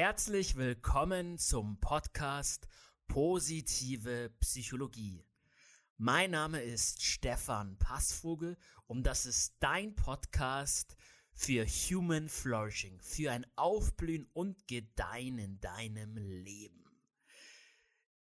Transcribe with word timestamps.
Herzlich 0.00 0.54
willkommen 0.54 1.38
zum 1.38 1.80
Podcast 1.80 2.68
Positive 3.08 4.30
Psychologie. 4.38 5.26
Mein 5.96 6.30
Name 6.30 6.62
ist 6.62 7.02
Stefan 7.02 7.76
Passvogel 7.78 8.56
und 8.86 9.02
das 9.02 9.26
ist 9.26 9.56
dein 9.58 9.96
Podcast 9.96 10.96
für 11.34 11.66
Human 11.66 12.28
Flourishing, 12.28 13.00
für 13.00 13.32
ein 13.32 13.44
Aufblühen 13.56 14.30
und 14.34 14.68
Gedeihen 14.68 15.40
in 15.40 15.58
deinem 15.58 16.16
Leben. 16.16 16.84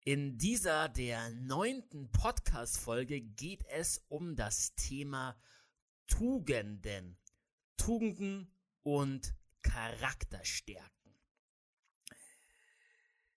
In 0.05 0.37
dieser 0.37 0.87
der 0.87 1.31
neunten 1.31 2.09
Podcast-Folge 2.13 3.19
geht 3.19 3.65
es 3.65 4.05
um 4.07 4.37
das 4.37 4.73
Thema 4.75 5.37
Tugenden. 6.07 7.17
Tugenden 7.75 8.55
und 8.83 9.35
Charakterstärken. 9.63 10.96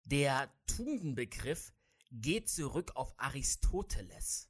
Der 0.10 0.50
Tugendenbegriff 0.68 1.74
geht 2.12 2.48
zurück 2.48 2.96
auf 2.96 3.14
Aristoteles. 3.20 4.50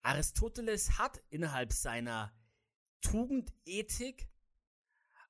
Aristoteles 0.00 0.96
hat 0.96 1.22
innerhalb 1.28 1.74
seiner 1.74 2.34
Tugendethik 3.02 4.26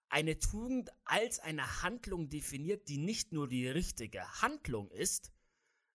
eine 0.08 0.38
Tugend 0.38 0.90
als 1.04 1.40
eine 1.40 1.82
Handlung 1.82 2.28
definiert, 2.28 2.86
die 2.86 2.98
nicht 2.98 3.32
nur 3.32 3.48
die 3.48 3.66
richtige 3.66 4.40
Handlung 4.40 4.92
ist, 4.92 5.32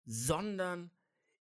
sondern 0.03 0.89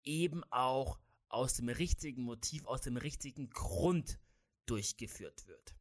eben 0.04 0.43
auch 0.52 0.99
aus 1.30 1.54
dem 1.54 1.70
richtigen 1.70 2.23
Motiv, 2.23 2.66
aus 2.66 2.82
dem 2.82 2.98
richtigen 2.98 3.49
Grund 3.49 4.20
durchgeführt 4.66 5.48
wird. 5.48 5.73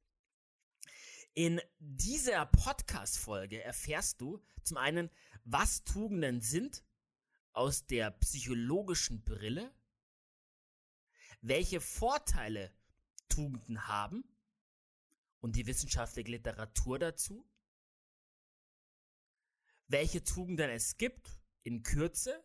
In 1.37 1.61
dieser 1.81 2.47
Podcast-Folge 2.47 3.61
erfährst 3.61 4.21
du 4.21 4.41
zum 4.63 4.77
einen, 4.77 5.11
was 5.43 5.83
Tugenden 5.83 6.41
sind 6.41 6.85
aus 7.53 7.87
der 7.87 8.13
psychologischen 8.13 9.25
Brille, 9.25 9.75
welche 11.41 11.81
Vorteile 11.81 12.73
Tugenden 13.29 13.89
haben 13.89 14.23
und 15.41 15.57
die 15.57 15.67
wissenschaftliche 15.67 16.31
Literatur 16.31 17.01
dazu, 17.01 17.45
welche 19.89 20.23
Tugenden 20.23 20.71
es 20.71 20.99
gibt 20.99 21.29
in 21.65 21.83
Kürze 21.83 22.45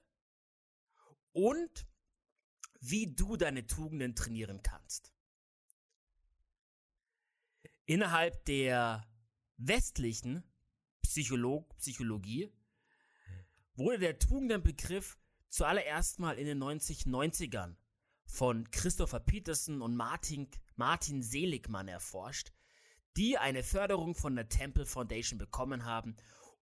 und 1.32 1.88
wie 2.80 3.14
du 3.14 3.38
deine 3.38 3.68
Tugenden 3.68 4.16
trainieren 4.16 4.64
kannst. 4.64 5.14
Innerhalb 7.90 8.46
der 8.46 9.04
westlichen 9.58 10.44
Psycholog 11.02 11.76
Psychologie 11.78 12.54
wurde 13.74 13.98
der 13.98 14.20
Tugendenbegriff 14.20 15.18
zuallererst 15.48 16.20
mal 16.20 16.38
in 16.38 16.46
den 16.46 16.62
1990ern 16.62 17.78
von 18.28 18.70
Christopher 18.70 19.20
Peterson 19.20 19.82
und 19.82 19.96
Martin, 19.96 20.48
Martin 20.76 21.24
Seligmann 21.24 21.88
erforscht, 21.88 22.54
die 23.18 23.40
eine 23.40 23.64
Förderung 23.64 24.14
von 24.14 24.36
der 24.36 24.50
Temple 24.50 24.86
Foundation 24.86 25.40
bekommen 25.40 25.84
haben, 25.84 26.16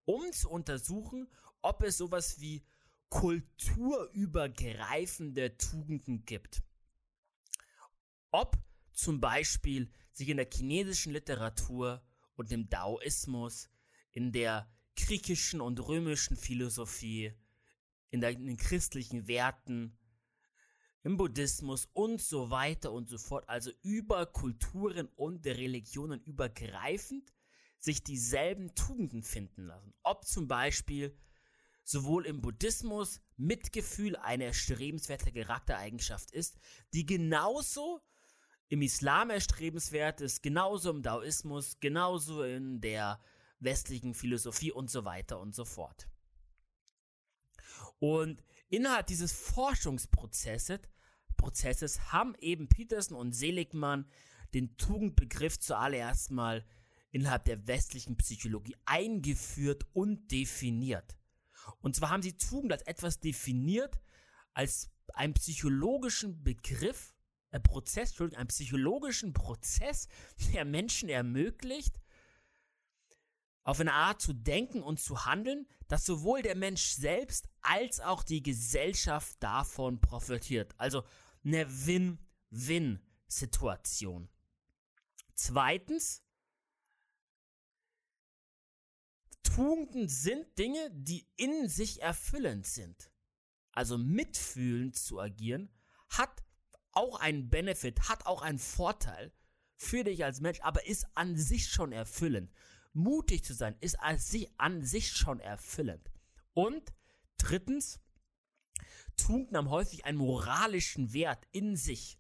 um 0.06 0.32
zu 0.32 0.50
untersuchen, 0.50 1.30
ob 1.62 1.84
es 1.84 1.98
sowas 1.98 2.40
wie 2.40 2.64
kulturübergreifende 3.10 5.58
Tugenden 5.58 6.24
gibt. 6.24 6.64
Ob 8.32 8.58
zum 8.98 9.22
Beispiel 9.22 9.92
sich 10.12 10.30
in 10.30 10.38
der 10.38 10.50
chinesischen 10.52 11.14
Literatur 11.14 12.04
und 12.36 12.52
im 12.52 12.68
Daoismus, 12.68 13.70
in 14.12 14.32
der 14.32 14.68
griechischen 14.96 15.62
und 15.62 15.80
römischen 15.88 16.36
Philosophie, 16.36 17.32
in, 18.10 18.22
der, 18.22 18.32
in 18.32 18.48
den 18.48 18.58
christlichen 18.58 19.28
Werten, 19.28 19.96
im 21.04 21.16
Buddhismus 21.16 21.88
und 21.94 22.20
so 22.20 22.50
weiter 22.50 22.92
und 22.92 23.08
so 23.08 23.20
fort, 23.20 23.48
also 23.48 23.72
über 23.84 24.26
Kulturen 24.26 25.08
und 25.16 25.46
Religionen 25.46 26.20
übergreifend, 26.24 27.32
sich 27.78 28.04
dieselben 28.04 28.74
Tugenden 28.74 29.22
finden 29.22 29.68
lassen. 29.68 29.94
Ob 30.02 30.26
zum 30.26 30.48
Beispiel 30.48 31.16
sowohl 31.84 32.26
im 32.26 32.42
Buddhismus 32.42 33.22
Mitgefühl 33.38 34.16
eine 34.16 34.46
erstrebenswerte 34.46 35.32
Charaktereigenschaft 35.32 36.32
ist, 36.32 36.58
die 36.94 37.06
genauso 37.06 38.02
im 38.70 38.82
Islam 38.82 39.30
erstrebenswert 39.30 40.22
ist, 40.22 40.44
genauso 40.44 40.90
im 40.90 41.02
Daoismus, 41.02 41.80
genauso 41.80 42.44
in 42.44 42.82
der 42.82 43.20
westlichen 43.60 44.14
Philosophie 44.14 44.72
und 44.72 44.90
so 44.90 45.06
weiter 45.06 45.40
und 45.40 45.56
so 45.56 45.66
fort. 45.66 46.08
Und 48.00 48.44
innerhalb 48.70 49.08
dieses 49.08 49.32
Forschungsprozesses 49.32 50.82
Prozesses 51.38 52.12
haben 52.12 52.36
eben 52.40 52.68
Peterson 52.68 53.18
und 53.18 53.34
Seligmann 53.34 54.06
den 54.54 54.76
Tugendbegriff 54.78 55.60
zuallererst 55.60 56.32
mal 56.32 56.66
innerhalb 57.12 57.46
der 57.46 57.68
westlichen 57.68 58.18
Psychologie 58.18 58.76
eingeführt 58.86 59.86
und 59.94 60.32
definiert. 60.32 61.18
Und 61.80 61.96
zwar 61.96 62.10
haben 62.10 62.22
sie 62.22 62.38
Tugend 62.38 62.72
als 62.74 62.82
etwas 62.84 63.20
definiert, 63.20 64.00
als 64.54 64.90
einen 65.14 65.34
psychologischen 65.34 66.44
Begriff, 66.44 67.14
Prozess, 67.60 68.10
Entschuldigung, 68.10 68.40
einen 68.40 68.48
psychologischen 68.48 69.34
Prozess, 69.34 70.08
der 70.54 70.66
Menschen 70.66 71.10
ermöglicht, 71.10 72.02
auf 73.64 73.80
eine 73.82 73.94
Art 73.94 74.22
zu 74.22 74.34
denken 74.34 74.82
und 74.82 75.00
zu 75.00 75.26
handeln, 75.26 75.68
dass 75.90 76.06
sowohl 76.06 76.42
der 76.42 76.56
Mensch 76.56 76.84
selbst 76.84 77.50
als 77.62 78.00
auch 78.00 78.24
die 78.24 78.42
Gesellschaft 78.42 79.36
davon 79.42 80.00
profitiert. 80.00 80.74
Also 80.78 81.04
eine 81.44 81.68
Win-Win-Situation. 81.86 84.30
Zweitens, 85.34 86.24
Tugenden 89.44 90.08
sind 90.08 90.58
Dinge, 90.58 90.90
die 90.94 91.28
in 91.36 91.68
sich 91.68 92.02
erfüllend 92.02 92.66
sind. 92.66 93.12
Also 93.72 93.98
mitfühlend 93.98 94.96
zu 94.96 95.20
agieren, 95.20 95.70
hat 96.10 96.47
auch 96.98 97.20
einen 97.20 97.50
Benefit, 97.50 98.10
hat 98.10 98.26
auch 98.26 98.42
einen 98.42 98.58
Vorteil 98.58 99.32
für 99.76 100.04
dich 100.04 100.26
als 100.26 100.42
Mensch, 100.42 100.60
aber 100.62 100.86
ist 100.88 101.06
an 101.14 101.38
sich 101.38 101.70
schon 101.70 101.92
erfüllend. 101.92 102.52
Mutig 102.94 103.44
zu 103.44 103.54
sein 103.54 103.76
ist 103.80 103.98
an 104.00 104.84
sich 104.84 105.12
schon 105.12 105.40
erfüllend. 105.40 106.12
Und 106.54 106.92
drittens, 107.38 108.00
Tugenden 109.16 109.58
haben 109.58 109.70
häufig 109.70 110.06
einen 110.06 110.18
moralischen 110.18 111.14
Wert 111.14 111.48
in 111.52 111.76
sich. 111.76 112.18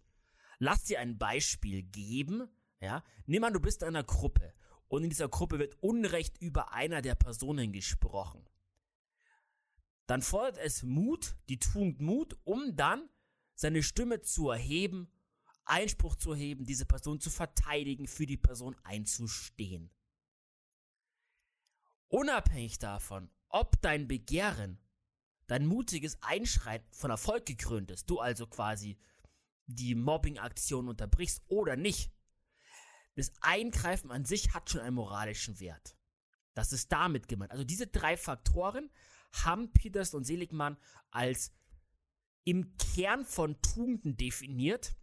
Lass 0.59 0.83
dir 0.83 0.99
ein 0.99 1.17
Beispiel 1.17 1.81
geben. 1.81 2.47
Ja, 2.79 3.03
nimm 3.25 3.43
an, 3.43 3.53
du 3.53 3.59
bist 3.59 3.81
in 3.81 3.87
einer 3.87 4.03
Gruppe 4.03 4.53
und 4.87 5.03
in 5.03 5.09
dieser 5.09 5.29
Gruppe 5.29 5.57
wird 5.57 5.81
Unrecht 5.81 6.37
über 6.39 6.73
einer 6.73 7.01
der 7.01 7.15
Personen 7.15 7.71
gesprochen. 7.71 8.47
Dann 10.05 10.21
fordert 10.21 10.59
es 10.59 10.83
Mut, 10.83 11.35
die 11.49 11.59
Tugend 11.59 11.99
Mut, 11.99 12.37
um 12.43 12.75
dann 12.75 13.09
seine 13.57 13.83
Stimme 13.83 14.21
zu 14.21 14.49
erheben, 14.49 15.11
Einspruch 15.65 16.15
zu 16.15 16.31
erheben, 16.31 16.65
diese 16.65 16.85
Person 16.85 17.19
zu 17.19 17.29
verteidigen, 17.29 18.07
für 18.07 18.25
die 18.25 18.37
Person 18.37 18.75
einzustehen. 18.83 19.89
Unabhängig 22.07 22.79
davon, 22.79 23.29
ob 23.49 23.81
dein 23.81 24.07
Begehren, 24.07 24.79
dein 25.47 25.65
mutiges 25.65 26.21
Einschreien 26.21 26.83
von 26.91 27.11
Erfolg 27.11 27.45
gekrönt 27.45 27.91
ist, 27.91 28.09
du 28.09 28.19
also 28.19 28.47
quasi 28.47 28.97
die 29.65 29.95
Mobbing-Aktion 29.95 30.87
unterbrichst 30.87 31.41
oder 31.47 31.75
nicht, 31.75 32.13
das 33.15 33.33
Eingreifen 33.41 34.11
an 34.11 34.23
sich 34.23 34.53
hat 34.53 34.69
schon 34.69 34.81
einen 34.81 34.95
moralischen 34.95 35.59
Wert. 35.59 35.97
Das 36.53 36.71
ist 36.71 36.91
damit 36.91 37.27
gemeint. 37.27 37.51
Also 37.51 37.63
diese 37.63 37.87
drei 37.87 38.15
Faktoren 38.15 38.91
haben 39.31 39.73
Peters 39.73 40.13
und 40.13 40.23
Seligmann 40.25 40.77
als 41.09 41.51
im 42.47 42.77
Kern 42.77 43.25
von 43.25 43.61
Tugenden 43.61 44.15
definiert. 44.15 44.95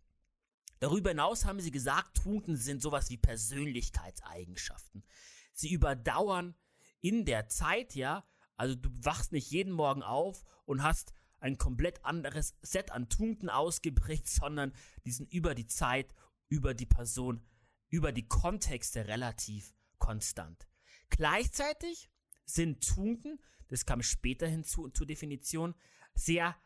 Darüber 0.81 1.11
hinaus 1.11 1.44
haben 1.44 1.61
sie 1.61 1.70
gesagt, 1.70 2.17
Tugenden 2.23 2.56
sind 2.56 2.81
sowas 2.81 3.11
wie 3.11 3.19
Persönlichkeitseigenschaften. 3.19 5.05
Sie 5.52 5.70
überdauern 5.70 6.55
in 7.02 7.26
der 7.26 7.49
Zeit, 7.49 7.94
ja, 7.94 8.26
also 8.56 8.75
du 8.75 8.88
wachst 9.05 9.32
nicht 9.32 9.50
jeden 9.50 9.75
Morgen 9.75 10.02
auf 10.02 10.43
und 10.64 10.82
hast 10.82 11.12
ein 11.38 11.58
komplett 11.58 12.02
anderes 12.02 12.55
Set 12.62 12.93
an 12.93 13.11
Tugenden 13.11 13.50
ausgeprägt, 13.50 14.26
sondern 14.26 14.73
die 15.05 15.12
sind 15.12 15.31
über 15.31 15.55
die 15.55 15.67
Zeit, 15.67 16.14
über 16.49 16.73
die 16.73 16.87
Person, 16.87 17.46
über 17.91 18.11
die 18.11 18.26
Kontexte 18.26 19.06
relativ 19.06 19.75
konstant. 19.99 20.67
Gleichzeitig 21.11 22.08
sind 22.46 22.88
Tugenden, 22.88 23.38
das 23.69 23.85
kam 23.85 24.02
später 24.02 24.46
hinzu 24.46 24.88
zur 24.88 25.06
Definition, 25.06 25.75
sehr 26.14 26.56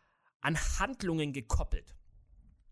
an 0.40 0.56
Handlungen 0.78 1.32
gekoppelt. 1.32 1.94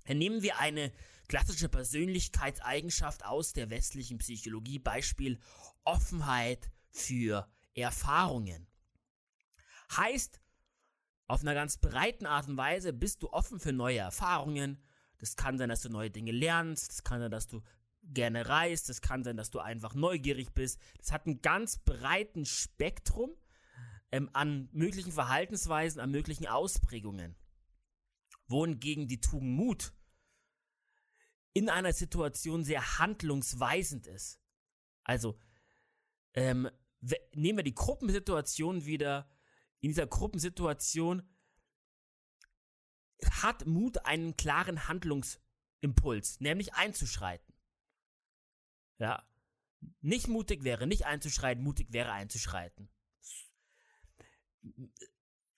Nehmen 0.08 0.42
wir 0.42 0.58
eine 0.58 0.92
klassische 1.28 1.68
Persönlichkeitseigenschaft 1.68 3.24
aus 3.24 3.52
der 3.52 3.70
westlichen 3.70 4.18
Psychologie, 4.18 4.78
Beispiel 4.78 5.40
Offenheit 5.84 6.70
für 6.90 7.48
Erfahrungen. 7.74 8.66
Heißt, 9.96 10.40
auf 11.26 11.40
einer 11.40 11.54
ganz 11.54 11.78
breiten 11.78 12.26
Art 12.26 12.48
und 12.48 12.56
Weise 12.56 12.92
bist 12.92 13.22
du 13.22 13.30
offen 13.32 13.58
für 13.58 13.72
neue 13.72 13.98
Erfahrungen. 13.98 14.80
Das 15.18 15.36
kann 15.36 15.58
sein, 15.58 15.68
dass 15.68 15.80
du 15.80 15.88
neue 15.88 16.10
Dinge 16.10 16.30
lernst, 16.30 16.90
das 16.90 17.02
kann 17.02 17.20
sein, 17.20 17.30
dass 17.30 17.48
du 17.48 17.62
gerne 18.02 18.48
reist, 18.48 18.88
das 18.88 19.00
kann 19.00 19.24
sein, 19.24 19.36
dass 19.36 19.50
du 19.50 19.58
einfach 19.58 19.94
neugierig 19.94 20.52
bist. 20.54 20.80
Das 20.98 21.10
hat 21.10 21.26
einen 21.26 21.42
ganz 21.42 21.78
breiten 21.78 22.44
Spektrum 22.44 23.30
ähm, 24.12 24.30
an 24.32 24.68
möglichen 24.72 25.10
Verhaltensweisen, 25.10 26.00
an 26.00 26.10
möglichen 26.12 26.46
Ausprägungen. 26.46 27.34
Wohingegen 28.48 29.08
die 29.08 29.20
Tugend 29.20 29.56
Mut 29.56 29.92
in 31.52 31.68
einer 31.68 31.92
Situation 31.92 32.64
sehr 32.64 32.98
handlungsweisend 32.98 34.06
ist. 34.06 34.40
Also, 35.04 35.38
ähm, 36.34 36.68
nehmen 37.34 37.58
wir 37.58 37.64
die 37.64 37.74
Gruppensituation 37.74 38.84
wieder. 38.84 39.30
In 39.80 39.88
dieser 39.90 40.06
Gruppensituation 40.06 41.22
hat 43.30 43.66
Mut 43.66 44.04
einen 44.04 44.36
klaren 44.36 44.88
Handlungsimpuls, 44.88 46.40
nämlich 46.40 46.74
einzuschreiten. 46.74 47.54
Ja. 48.98 49.26
Nicht 50.00 50.28
mutig 50.28 50.64
wäre 50.64 50.86
nicht 50.86 51.06
einzuschreiten, 51.06 51.62
mutig 51.62 51.92
wäre 51.92 52.12
einzuschreiten 52.12 52.90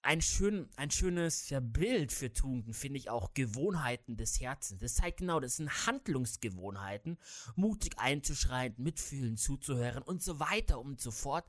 ein, 0.02 0.22
schön, 0.22 0.68
ein 0.76 0.90
schönes 0.90 1.52
Bild 1.60 2.12
für 2.12 2.32
Tugenden 2.32 2.72
finde 2.72 2.98
ich 2.98 3.10
auch 3.10 3.34
Gewohnheiten 3.34 4.16
des 4.16 4.40
Herzens. 4.40 4.80
Das 4.80 4.94
zeigt 4.94 5.18
genau, 5.18 5.40
das 5.40 5.56
sind 5.56 5.86
Handlungsgewohnheiten, 5.86 7.18
mutig 7.56 7.98
einzuschreiten, 7.98 8.82
mitfühlen, 8.82 9.36
zuzuhören 9.36 10.02
und 10.02 10.22
so 10.22 10.38
weiter 10.38 10.80
und 10.80 11.00
so 11.00 11.10
fort. 11.10 11.46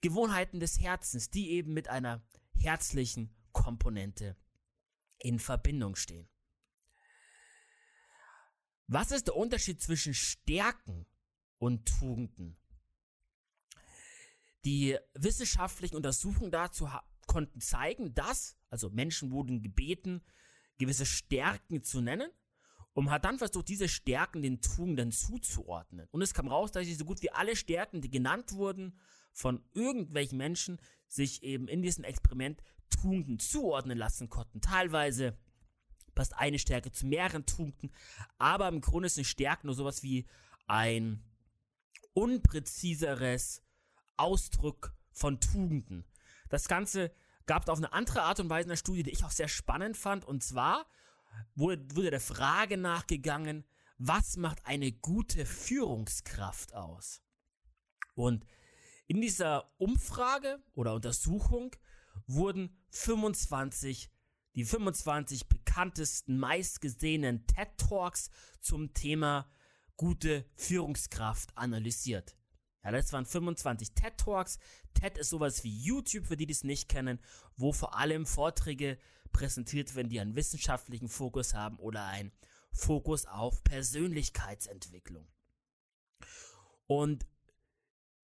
Gewohnheiten 0.00 0.60
des 0.60 0.80
Herzens, 0.80 1.30
die 1.30 1.50
eben 1.50 1.72
mit 1.72 1.88
einer 1.88 2.22
herzlichen 2.56 3.34
Komponente 3.52 4.36
in 5.18 5.38
Verbindung 5.38 5.96
stehen. 5.96 6.28
Was 8.86 9.10
ist 9.10 9.28
der 9.28 9.36
Unterschied 9.36 9.80
zwischen 9.80 10.12
Stärken 10.12 11.06
und 11.58 11.88
Tugenden? 11.88 12.58
Die 14.66 14.98
wissenschaftlichen 15.14 15.96
Untersuchungen 15.96 16.50
dazu 16.50 16.92
konnten 17.26 17.60
zeigen, 17.60 18.14
dass, 18.14 18.56
also 18.70 18.90
Menschen 18.90 19.30
wurden 19.30 19.62
gebeten, 19.62 20.22
gewisse 20.78 21.06
Stärken 21.06 21.82
zu 21.82 22.00
nennen 22.00 22.30
und 22.92 23.10
hat 23.10 23.24
dann 23.24 23.38
versucht, 23.38 23.68
diese 23.68 23.88
Stärken 23.88 24.42
den 24.42 24.60
Tugenden 24.60 25.12
zuzuordnen. 25.12 26.08
Und 26.10 26.22
es 26.22 26.34
kam 26.34 26.48
raus, 26.48 26.72
dass 26.72 26.86
so 26.86 27.04
gut 27.04 27.22
wie 27.22 27.30
alle 27.30 27.56
Stärken, 27.56 28.00
die 28.00 28.10
genannt 28.10 28.52
wurden, 28.52 28.98
von 29.32 29.64
irgendwelchen 29.74 30.38
Menschen 30.38 30.78
sich 31.08 31.42
eben 31.42 31.68
in 31.68 31.82
diesem 31.82 32.04
Experiment 32.04 32.62
Tugenden 32.88 33.38
zuordnen 33.40 33.98
lassen 33.98 34.28
konnten. 34.28 34.60
Teilweise 34.60 35.36
passt 36.14 36.34
eine 36.34 36.60
Stärke 36.60 36.92
zu 36.92 37.06
mehreren 37.06 37.44
Tugenden, 37.44 37.90
aber 38.38 38.68
im 38.68 38.80
Grunde 38.80 39.08
sind 39.08 39.24
Stärken 39.24 39.66
nur 39.66 39.74
sowas 39.74 40.02
wie 40.02 40.26
ein 40.66 41.24
unpräziseres 42.12 43.62
Ausdruck 44.16 44.94
von 45.10 45.40
Tugenden. 45.40 46.04
Das 46.54 46.68
Ganze 46.68 47.10
gab 47.46 47.64
es 47.64 47.68
auf 47.68 47.78
eine 47.78 47.92
andere 47.92 48.22
Art 48.22 48.38
und 48.38 48.48
Weise 48.48 48.66
in 48.66 48.68
der 48.68 48.76
Studie, 48.76 49.02
die 49.02 49.10
ich 49.10 49.24
auch 49.24 49.32
sehr 49.32 49.48
spannend 49.48 49.96
fand. 49.96 50.24
Und 50.24 50.44
zwar 50.44 50.86
wurde, 51.56 51.84
wurde 51.96 52.12
der 52.12 52.20
Frage 52.20 52.76
nachgegangen, 52.76 53.64
was 53.98 54.36
macht 54.36 54.64
eine 54.64 54.92
gute 54.92 55.46
Führungskraft 55.46 56.72
aus? 56.72 57.22
Und 58.14 58.46
in 59.08 59.20
dieser 59.20 59.68
Umfrage 59.78 60.62
oder 60.74 60.94
Untersuchung 60.94 61.74
wurden 62.28 62.78
25, 62.90 64.12
die 64.54 64.64
25 64.64 65.48
bekanntesten, 65.48 66.38
meistgesehenen 66.38 67.48
TED 67.48 67.76
Talks 67.78 68.30
zum 68.60 68.94
Thema 68.94 69.50
gute 69.96 70.48
Führungskraft 70.54 71.58
analysiert. 71.58 72.36
Ja, 72.84 72.92
das 72.92 73.12
waren 73.12 73.26
25 73.26 73.92
TED 73.92 74.18
Talks. 74.18 74.58
TED 74.94 75.18
ist 75.18 75.30
sowas 75.30 75.64
wie 75.64 75.76
YouTube, 75.76 76.26
für 76.26 76.36
die, 76.36 76.46
die 76.46 76.52
es 76.52 76.64
nicht 76.64 76.88
kennen, 76.88 77.18
wo 77.56 77.72
vor 77.72 77.96
allem 77.96 78.26
Vorträge 78.26 78.98
präsentiert 79.32 79.94
werden, 79.94 80.10
die 80.10 80.20
einen 80.20 80.36
wissenschaftlichen 80.36 81.08
Fokus 81.08 81.54
haben 81.54 81.78
oder 81.78 82.04
einen 82.06 82.32
Fokus 82.72 83.26
auf 83.26 83.64
Persönlichkeitsentwicklung. 83.64 85.26
Und 86.86 87.26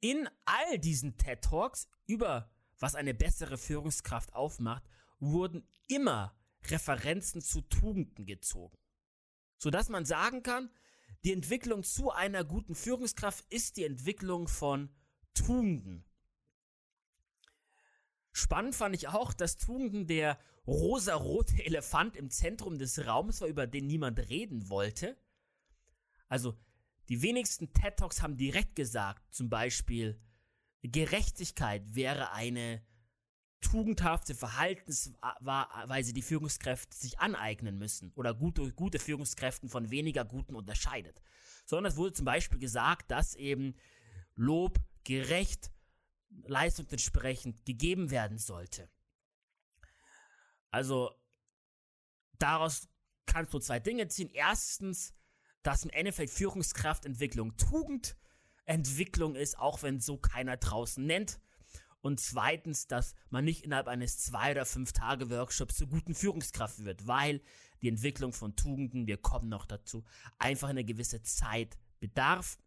in 0.01 0.29
all 0.45 0.79
diesen 0.79 1.17
TED 1.17 1.43
Talks 1.43 1.89
über 2.07 2.51
was 2.81 2.95
eine 2.95 3.15
bessere 3.15 3.59
Führungskraft 3.59 4.35
aufmacht, 4.35 4.83
wurden 5.21 5.69
immer 5.87 6.35
Referenzen 6.65 7.43
zu 7.43 7.61
Tugenden 7.63 8.27
gezogen. 8.27 8.77
Sodass 9.59 9.89
man 9.89 10.07
sagen 10.07 10.43
kann, 10.43 10.71
die 11.25 11.33
Entwicklung 11.33 11.83
zu 11.83 12.11
einer 12.11 12.45
guten 12.45 12.75
Führungskraft 12.75 13.45
ist 13.53 13.77
die 13.77 13.85
Entwicklung 13.85 14.49
von 14.49 14.91
Tugenden. 15.35 16.05
Spannend 18.33 18.75
fand 18.75 18.95
ich 18.95 19.09
auch, 19.09 19.33
dass 19.33 19.57
Tugenden 19.57 20.07
der 20.07 20.39
rosarote 20.67 21.65
Elefant 21.65 22.17
im 22.17 22.31
Zentrum 22.31 22.79
des 22.79 23.07
Raums 23.07 23.41
war, 23.41 23.49
über 23.49 23.67
den 23.67 23.87
niemand 23.87 24.19
reden 24.19 24.69
wollte. 24.69 25.17
Also, 26.29 26.57
die 27.09 27.23
wenigsten 27.23 27.73
TED 27.73 27.97
Talks 27.97 28.23
haben 28.23 28.37
direkt 28.37 28.77
gesagt, 28.77 29.35
zum 29.35 29.51
Beispiel, 29.51 30.21
Gerechtigkeit 30.83 31.83
wäre 31.95 32.33
eine 32.33 32.83
tugendhafte 33.61 34.35
Verhaltensweise 34.35 36.13
die 36.13 36.23
Führungskräfte 36.23 36.97
sich 36.97 37.19
aneignen 37.19 37.79
müssen 37.79 38.13
oder 38.15 38.35
gute, 38.35 38.73
gute 38.73 38.99
Führungskräfte 38.99 39.69
von 39.69 39.91
weniger 39.91 40.25
guten 40.25 40.55
unterscheidet. 40.55 41.21
Sondern 41.67 41.93
es 41.93 41.97
wurde 41.97 42.13
zum 42.13 42.25
Beispiel 42.25 42.59
gesagt, 42.59 43.11
dass 43.11 43.35
eben 43.35 43.75
Lob 44.35 44.79
gerecht, 45.05 45.71
leistungsentsprechend 46.45 47.65
gegeben 47.65 48.11
werden 48.11 48.39
sollte. 48.39 48.89
Also 50.71 51.11
daraus 52.39 52.89
kannst 53.27 53.53
du 53.53 53.59
zwei 53.59 53.81
Dinge 53.81 54.09
ziehen. 54.09 54.31
Erstens, 54.33 55.15
dass 55.63 55.85
im 55.85 55.91
Endeffekt 55.91 56.31
Führungskraftentwicklung 56.31 57.57
Tugendentwicklung 57.57 59.35
ist, 59.35 59.59
auch 59.59 59.83
wenn 59.83 60.01
so 60.01 60.17
keiner 60.17 60.57
draußen 60.57 61.05
nennt. 61.05 61.41
Und 62.01 62.19
zweitens, 62.19 62.87
dass 62.87 63.15
man 63.29 63.45
nicht 63.45 63.65
innerhalb 63.65 63.89
eines 63.89 64.19
zwei 64.19 64.53
oder 64.53 64.65
fünf 64.65 64.93
Tage 64.93 65.31
Workshops 65.31 65.77
zur 65.77 65.89
guten 65.89 66.15
Führungskraft 66.15 66.85
wird, 66.85 67.07
weil 67.07 67.43
die 67.83 67.89
Entwicklung 67.89 68.33
von 68.33 68.57
Tugenden, 68.57 69.07
wir 69.07 69.19
kommen 69.19 69.49
noch 69.49 69.67
dazu, 69.67 70.05
einfach 70.39 70.69
eine 70.69 70.85
gewisse 70.85 71.23
Zeit 71.23 71.79
bedarf. 71.99 72.59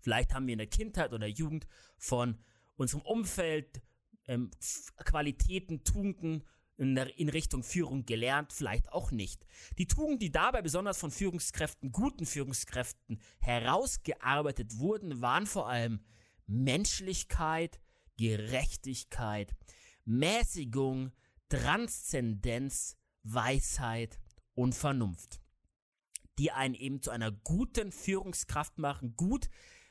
Vielleicht 0.00 0.34
haben 0.34 0.46
wir 0.46 0.52
in 0.52 0.58
der 0.58 0.68
Kindheit 0.68 1.12
oder 1.12 1.26
Jugend 1.26 1.66
von 1.96 2.38
unserem 2.76 3.02
Umfeld 3.02 3.82
ähm, 4.26 4.50
Qualitäten, 5.04 5.82
Tugenden 5.84 6.44
in, 6.76 6.94
der, 6.94 7.18
in 7.18 7.28
Richtung 7.28 7.64
Führung 7.64 8.06
gelernt, 8.06 8.52
vielleicht 8.52 8.92
auch 8.92 9.10
nicht. 9.10 9.44
Die 9.78 9.86
Tugenden, 9.86 10.20
die 10.20 10.30
dabei 10.30 10.62
besonders 10.62 10.98
von 10.98 11.10
Führungskräften, 11.10 11.90
guten 11.90 12.24
Führungskräften 12.24 13.20
herausgearbeitet 13.40 14.78
wurden, 14.78 15.20
waren 15.20 15.46
vor 15.46 15.68
allem 15.68 16.00
Menschlichkeit, 16.46 17.80
Gerechtigkeit, 18.18 19.54
Mäßigung, 20.04 21.12
Transzendenz, 21.48 22.96
Weisheit 23.22 24.18
und 24.54 24.74
Vernunft, 24.74 25.40
die 26.38 26.52
einen 26.52 26.74
eben 26.74 27.00
zu 27.00 27.10
einer 27.10 27.30
guten 27.32 27.92
Führungskraft 27.92 28.78
machen, 28.78 29.16
gut, 29.16 29.48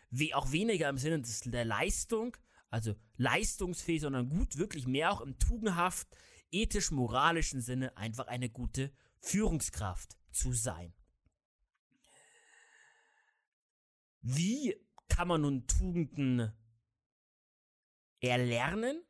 wie 0.09 0.33
auch 0.33 0.51
weniger 0.51 0.89
im 0.89 0.97
Sinne 0.97 1.23
der 1.45 1.65
Leistung, 1.65 2.37
also 2.69 2.95
leistungsfähig, 3.15 4.01
sondern 4.01 4.29
gut, 4.29 4.57
wirklich 4.57 4.87
mehr 4.87 5.11
auch 5.11 5.21
im 5.21 5.39
tugendhaft, 5.39 6.07
ethisch-moralischen 6.51 7.61
Sinne 7.61 7.95
einfach 7.97 8.27
eine 8.27 8.49
gute 8.49 8.91
Führungskraft 9.19 10.17
zu 10.31 10.53
sein. 10.53 10.93
Wie 14.21 14.75
kann 15.07 15.27
man 15.27 15.41
nun 15.41 15.67
Tugenden 15.67 16.51
erlernen. 18.21 19.03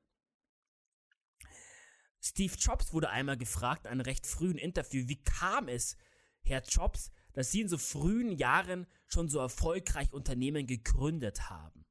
Steve 2.21 2.55
Jobs 2.57 2.93
wurde 2.93 3.09
einmal 3.09 3.37
gefragt 3.37 3.85
in 3.85 3.91
einem 3.91 4.01
recht 4.01 4.27
frühen 4.27 4.57
Interview, 4.57 5.07
wie 5.07 5.23
kam 5.23 5.67
es, 5.67 5.97
Herr 6.41 6.61
Jobs, 6.61 7.11
dass 7.33 7.51
Sie 7.51 7.61
in 7.61 7.69
so 7.69 7.77
frühen 7.77 8.31
Jahren 8.31 8.87
schon 9.05 9.29
so 9.29 9.39
erfolgreich 9.39 10.11
Unternehmen 10.11 10.67
gegründet 10.67 11.49
haben? 11.49 11.85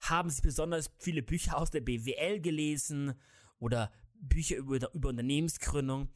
Haben 0.00 0.30
Sie 0.30 0.42
besonders 0.42 0.90
viele 0.98 1.22
Bücher 1.22 1.56
aus 1.58 1.70
der 1.70 1.80
BWL 1.80 2.40
gelesen 2.40 3.20
oder 3.58 3.92
Bücher 4.14 4.56
über, 4.56 4.92
über 4.94 5.08
Unternehmensgründung? 5.08 6.12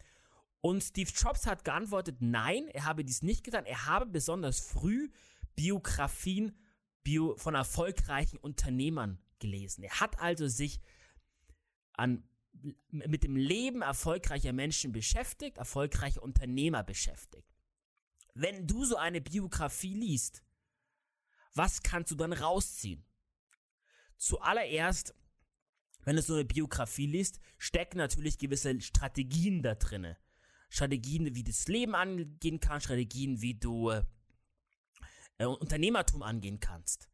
Und 0.61 0.83
Steve 0.83 1.11
Jobs 1.15 1.47
hat 1.47 1.65
geantwortet, 1.65 2.17
nein, 2.21 2.69
er 2.69 2.85
habe 2.85 3.05
dies 3.05 3.23
nicht 3.23 3.45
getan. 3.45 3.65
Er 3.65 3.87
habe 3.87 4.07
besonders 4.07 4.61
früh 4.61 5.11
Biografien 5.57 6.57
Bio 7.03 7.37
von 7.39 7.55
erfolgreichen 7.55 8.37
Unternehmern 8.37 9.19
gelesen. 9.41 9.83
Er 9.83 10.01
hat 10.01 10.19
also 10.19 10.47
sich 10.49 10.81
an, 11.93 12.23
mit 12.91 13.25
dem 13.25 13.37
Leben 13.37 13.83
erfolgreicher 13.83 14.53
Menschen 14.53 14.93
beschäftigt, 14.93 15.59
erfolgreicher 15.59 16.23
Unternehmer 16.23 16.83
beschäftigt. 16.83 17.49
Wenn 18.35 18.67
du 18.67 18.85
so 18.85 18.97
eine 18.97 19.21
Biografie 19.21 19.95
liest, 19.95 20.45
was 21.55 21.83
kannst 21.83 22.11
du 22.13 22.15
dann 22.15 22.33
rausziehen? 22.33 23.05
Zuallererst, 24.17 25.15
wenn 26.05 26.17
du 26.17 26.23
so 26.23 26.35
eine 26.35 26.45
Biografie 26.45 27.07
liest, 27.07 27.41
stecken 27.59 27.99
natürlich 27.99 28.39
gewisse 28.39 28.81
Strategien 28.81 29.63
da 29.63 29.75
drinne. 29.75 30.17
Strategien, 30.69 31.35
wie 31.35 31.43
du 31.43 31.51
das 31.51 31.67
Leben 31.67 31.95
angehen 31.95 32.61
kannst, 32.61 32.85
Strategien, 32.85 33.41
wie 33.41 33.55
du 33.55 33.91
äh, 33.91 35.45
Unternehmertum 35.45 36.23
angehen 36.23 36.61
kannst. 36.61 37.10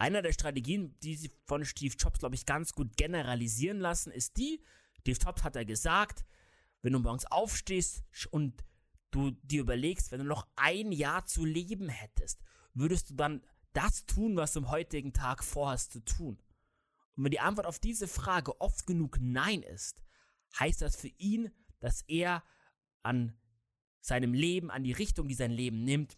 Einer 0.00 0.22
der 0.22 0.32
Strategien, 0.32 0.98
die 1.00 1.14
sie 1.14 1.30
von 1.44 1.62
Steve 1.66 1.94
Jobs, 1.94 2.20
glaube 2.20 2.34
ich, 2.34 2.46
ganz 2.46 2.72
gut 2.72 2.96
generalisieren 2.96 3.80
lassen, 3.80 4.10
ist 4.10 4.38
die, 4.38 4.64
Steve 5.00 5.18
Jobs 5.22 5.44
hat 5.44 5.56
er 5.56 5.66
gesagt, 5.66 6.24
wenn 6.80 6.94
du 6.94 7.00
morgens 7.00 7.26
aufstehst 7.26 8.02
und 8.30 8.64
du 9.10 9.32
dir 9.42 9.60
überlegst, 9.60 10.10
wenn 10.10 10.20
du 10.20 10.24
noch 10.24 10.46
ein 10.56 10.90
Jahr 10.90 11.26
zu 11.26 11.44
leben 11.44 11.90
hättest, 11.90 12.40
würdest 12.72 13.10
du 13.10 13.14
dann 13.14 13.42
das 13.74 14.06
tun, 14.06 14.36
was 14.36 14.54
du 14.54 14.60
am 14.60 14.70
heutigen 14.70 15.12
Tag 15.12 15.44
vorhast 15.44 15.92
zu 15.92 16.00
tun? 16.00 16.40
Und 17.16 17.24
wenn 17.24 17.30
die 17.30 17.40
Antwort 17.40 17.66
auf 17.66 17.78
diese 17.78 18.08
Frage 18.08 18.58
oft 18.58 18.86
genug 18.86 19.18
Nein 19.20 19.62
ist, 19.62 20.02
heißt 20.58 20.80
das 20.80 20.96
für 20.96 21.12
ihn, 21.18 21.50
dass 21.78 22.00
er 22.08 22.42
an 23.02 23.36
seinem 24.00 24.32
Leben, 24.32 24.70
an 24.70 24.82
die 24.82 24.92
Richtung, 24.92 25.28
die 25.28 25.34
sein 25.34 25.50
Leben 25.50 25.84
nimmt, 25.84 26.16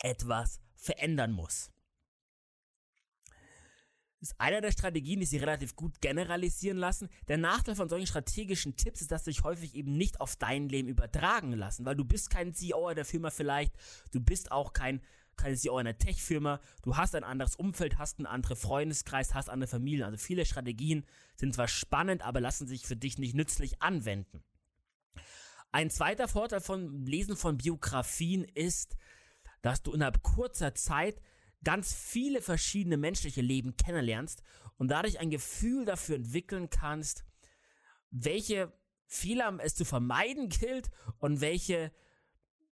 etwas 0.00 0.60
verändern 0.74 1.32
muss. 1.32 1.70
Ist 4.20 4.38
einer 4.38 4.60
der 4.60 4.72
Strategien, 4.72 5.20
die 5.20 5.26
sie 5.26 5.38
relativ 5.38 5.74
gut 5.76 6.02
generalisieren 6.02 6.76
lassen. 6.76 7.08
Der 7.28 7.38
Nachteil 7.38 7.74
von 7.74 7.88
solchen 7.88 8.06
strategischen 8.06 8.76
Tipps 8.76 9.00
ist, 9.00 9.10
dass 9.10 9.24
sie 9.24 9.32
sich 9.32 9.44
häufig 9.44 9.74
eben 9.74 9.96
nicht 9.96 10.20
auf 10.20 10.36
dein 10.36 10.68
Leben 10.68 10.88
übertragen 10.88 11.52
lassen, 11.52 11.86
weil 11.86 11.96
du 11.96 12.04
bist 12.04 12.28
kein 12.28 12.52
CEO 12.52 12.92
der 12.92 13.06
Firma 13.06 13.30
vielleicht, 13.30 13.72
du 14.12 14.20
bist 14.20 14.52
auch 14.52 14.74
kein, 14.74 15.00
kein 15.36 15.56
CEO 15.56 15.78
einer 15.78 15.96
Tech-Firma, 15.96 16.60
du 16.82 16.98
hast 16.98 17.14
ein 17.14 17.24
anderes 17.24 17.56
Umfeld, 17.56 17.96
hast 17.96 18.18
einen 18.18 18.26
anderen 18.26 18.58
Freundeskreis, 18.58 19.32
hast 19.32 19.48
andere 19.48 19.68
Familien. 19.68 20.04
Also 20.04 20.18
viele 20.18 20.44
Strategien 20.44 21.06
sind 21.36 21.54
zwar 21.54 21.68
spannend, 21.68 22.20
aber 22.20 22.42
lassen 22.42 22.66
sich 22.66 22.86
für 22.86 22.96
dich 22.96 23.16
nicht 23.16 23.34
nützlich 23.34 23.80
anwenden. 23.80 24.44
Ein 25.72 25.88
zweiter 25.88 26.28
Vorteil 26.28 26.60
von 26.60 27.06
Lesen 27.06 27.36
von 27.36 27.56
Biografien 27.56 28.44
ist, 28.44 28.96
dass 29.62 29.82
du 29.82 29.92
innerhalb 29.92 30.22
kurzer 30.22 30.74
Zeit 30.74 31.22
ganz 31.64 31.92
viele 31.94 32.42
verschiedene 32.42 32.96
menschliche 32.96 33.42
Leben 33.42 33.76
kennenlernst 33.76 34.42
und 34.76 34.88
dadurch 34.88 35.20
ein 35.20 35.30
Gefühl 35.30 35.84
dafür 35.84 36.16
entwickeln 36.16 36.70
kannst, 36.70 37.24
welche 38.10 38.72
Fehler 39.06 39.58
es 39.60 39.74
zu 39.74 39.84
vermeiden 39.84 40.48
gilt 40.48 40.90
und 41.18 41.40
welche 41.40 41.92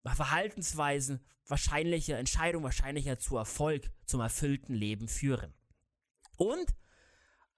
Verhaltensweisen 0.04 1.20
wahrscheinlicher 1.46 2.18
Entscheidungen 2.18 2.64
wahrscheinlicher 2.64 3.18
zu 3.18 3.36
Erfolg, 3.36 3.90
zum 4.04 4.20
erfüllten 4.20 4.74
Leben 4.74 5.08
führen. 5.08 5.54
Und 6.36 6.74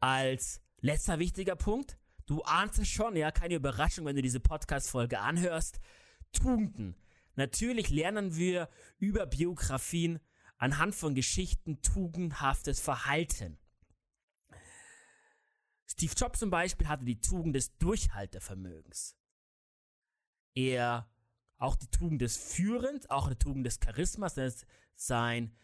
als 0.01 0.61
letzter 0.81 1.19
wichtiger 1.19 1.57
Punkt, 1.57 1.99
du 2.27 2.43
ahnst 2.43 2.79
es 2.79 2.89
schon, 2.89 3.17
ja, 3.17 3.31
keine 3.31 3.57
Überraschung, 3.57 4.07
wenn 4.07 4.17
du 4.17 4.23
diese 4.23 4.41
Podcast-Folge 4.41 5.19
anhörst, 5.19 5.81
Tugenden. 6.33 6.95
Natürlich 7.35 7.91
lernen 7.91 8.37
wir 8.37 8.69
über 8.99 9.27
Biografien 9.27 10.21
anhand 10.59 10.95
von 10.95 11.15
Geschichten 11.15 11.81
tugendhaftes 11.83 12.81
Verhalten. 12.81 13.59
Steve 15.87 16.13
Jobs 16.15 16.41
zum 16.41 16.51
Beispiel 16.51 16.89
hatte 16.89 17.05
die 17.05 17.21
Tugend 17.21 17.57
des 17.57 17.77
Durchhaltevermögens. 17.79 19.17
Er 20.55 21.11
auch 21.57 21.77
die 21.77 21.89
Tugend 21.89 22.21
des 22.21 22.37
Führens, 22.37 23.09
auch 23.11 23.29
die 23.29 23.37
Tugend 23.37 23.67
des 23.67 23.81
Charismas, 23.81 24.37
ist 24.37 24.67
sein 24.95 25.57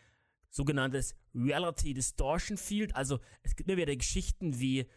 sogenanntes 0.51 1.15
Reality 1.35 1.95
Distortion 1.95 2.57
Field. 2.57 2.95
Also 2.97 3.21
es 3.43 3.55
gibt 3.55 3.69
immer 3.69 3.79
wieder 3.79 3.95
Geschichten, 3.95 4.59
wie 4.59 4.89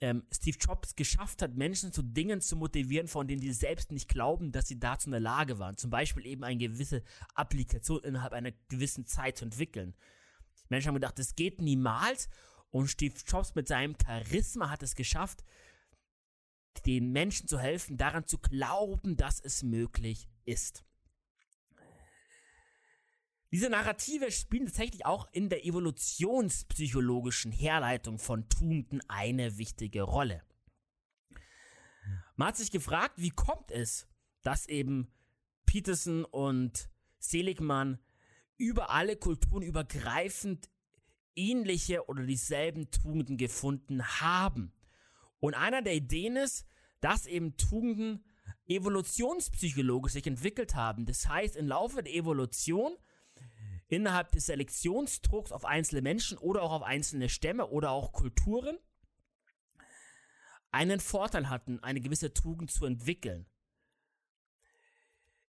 ähm, 0.00 0.24
Steve 0.32 0.58
Jobs 0.60 0.94
geschafft 0.94 1.42
hat, 1.42 1.56
Menschen 1.56 1.92
zu 1.92 2.02
Dingen 2.02 2.40
zu 2.40 2.56
motivieren, 2.56 3.08
von 3.08 3.26
denen 3.26 3.40
sie 3.40 3.52
selbst 3.52 3.92
nicht 3.92 4.08
glauben, 4.08 4.52
dass 4.52 4.68
sie 4.68 4.78
dazu 4.78 5.08
in 5.08 5.12
der 5.12 5.20
Lage 5.20 5.58
waren. 5.58 5.76
Zum 5.76 5.90
Beispiel 5.90 6.26
eben 6.26 6.44
eine 6.44 6.58
gewisse 6.58 7.02
Applikation 7.34 8.02
innerhalb 8.04 8.32
einer 8.32 8.52
gewissen 8.68 9.06
Zeit 9.06 9.38
zu 9.38 9.44
entwickeln. 9.44 9.94
Die 10.60 10.66
Menschen 10.68 10.88
haben 10.88 10.94
gedacht, 10.94 11.18
das 11.18 11.34
geht 11.34 11.60
niemals. 11.60 12.28
Und 12.70 12.88
Steve 12.88 13.14
Jobs 13.26 13.54
mit 13.54 13.68
seinem 13.68 13.96
Charisma 14.00 14.70
hat 14.70 14.82
es 14.82 14.96
geschafft, 14.96 15.44
den 16.84 17.10
Menschen 17.12 17.48
zu 17.48 17.58
helfen, 17.58 17.96
daran 17.96 18.26
zu 18.26 18.38
glauben, 18.38 19.16
dass 19.16 19.40
es 19.40 19.62
möglich 19.62 20.28
ist. 20.44 20.85
Diese 23.52 23.70
Narrative 23.70 24.32
spielen 24.32 24.66
tatsächlich 24.66 25.06
auch 25.06 25.28
in 25.32 25.48
der 25.48 25.64
evolutionspsychologischen 25.64 27.52
Herleitung 27.52 28.18
von 28.18 28.48
Tugenden 28.48 29.00
eine 29.08 29.56
wichtige 29.56 30.02
Rolle. 30.02 30.42
Man 32.34 32.48
hat 32.48 32.56
sich 32.56 32.70
gefragt, 32.70 33.14
wie 33.16 33.30
kommt 33.30 33.70
es, 33.70 34.06
dass 34.42 34.66
eben 34.66 35.08
Peterson 35.64 36.24
und 36.24 36.90
Seligmann 37.18 37.98
über 38.58 38.90
alle 38.90 39.16
Kulturen 39.16 39.62
übergreifend 39.62 40.68
ähnliche 41.34 42.08
oder 42.08 42.24
dieselben 42.24 42.90
Tugenden 42.90 43.36
gefunden 43.36 44.02
haben. 44.20 44.72
Und 45.38 45.54
einer 45.54 45.82
der 45.82 45.94
Ideen 45.94 46.36
ist, 46.36 46.66
dass 47.00 47.26
eben 47.26 47.56
Tugenden 47.56 48.24
evolutionspsychologisch 48.66 50.12
sich 50.12 50.26
entwickelt 50.26 50.74
haben. 50.74 51.04
Das 51.06 51.28
heißt, 51.28 51.56
im 51.56 51.68
Laufe 51.68 52.02
der 52.02 52.14
Evolution 52.14 52.96
innerhalb 53.88 54.32
des 54.32 54.46
Selektionsdrucks 54.46 55.52
auf 55.52 55.64
einzelne 55.64 56.02
Menschen 56.02 56.38
oder 56.38 56.62
auch 56.62 56.72
auf 56.72 56.82
einzelne 56.82 57.28
Stämme 57.28 57.66
oder 57.68 57.90
auch 57.90 58.12
Kulturen 58.12 58.78
einen 60.70 61.00
Vorteil 61.00 61.48
hatten, 61.48 61.82
eine 61.82 62.00
gewisse 62.00 62.34
Tugend 62.34 62.70
zu 62.70 62.84
entwickeln. 62.84 63.46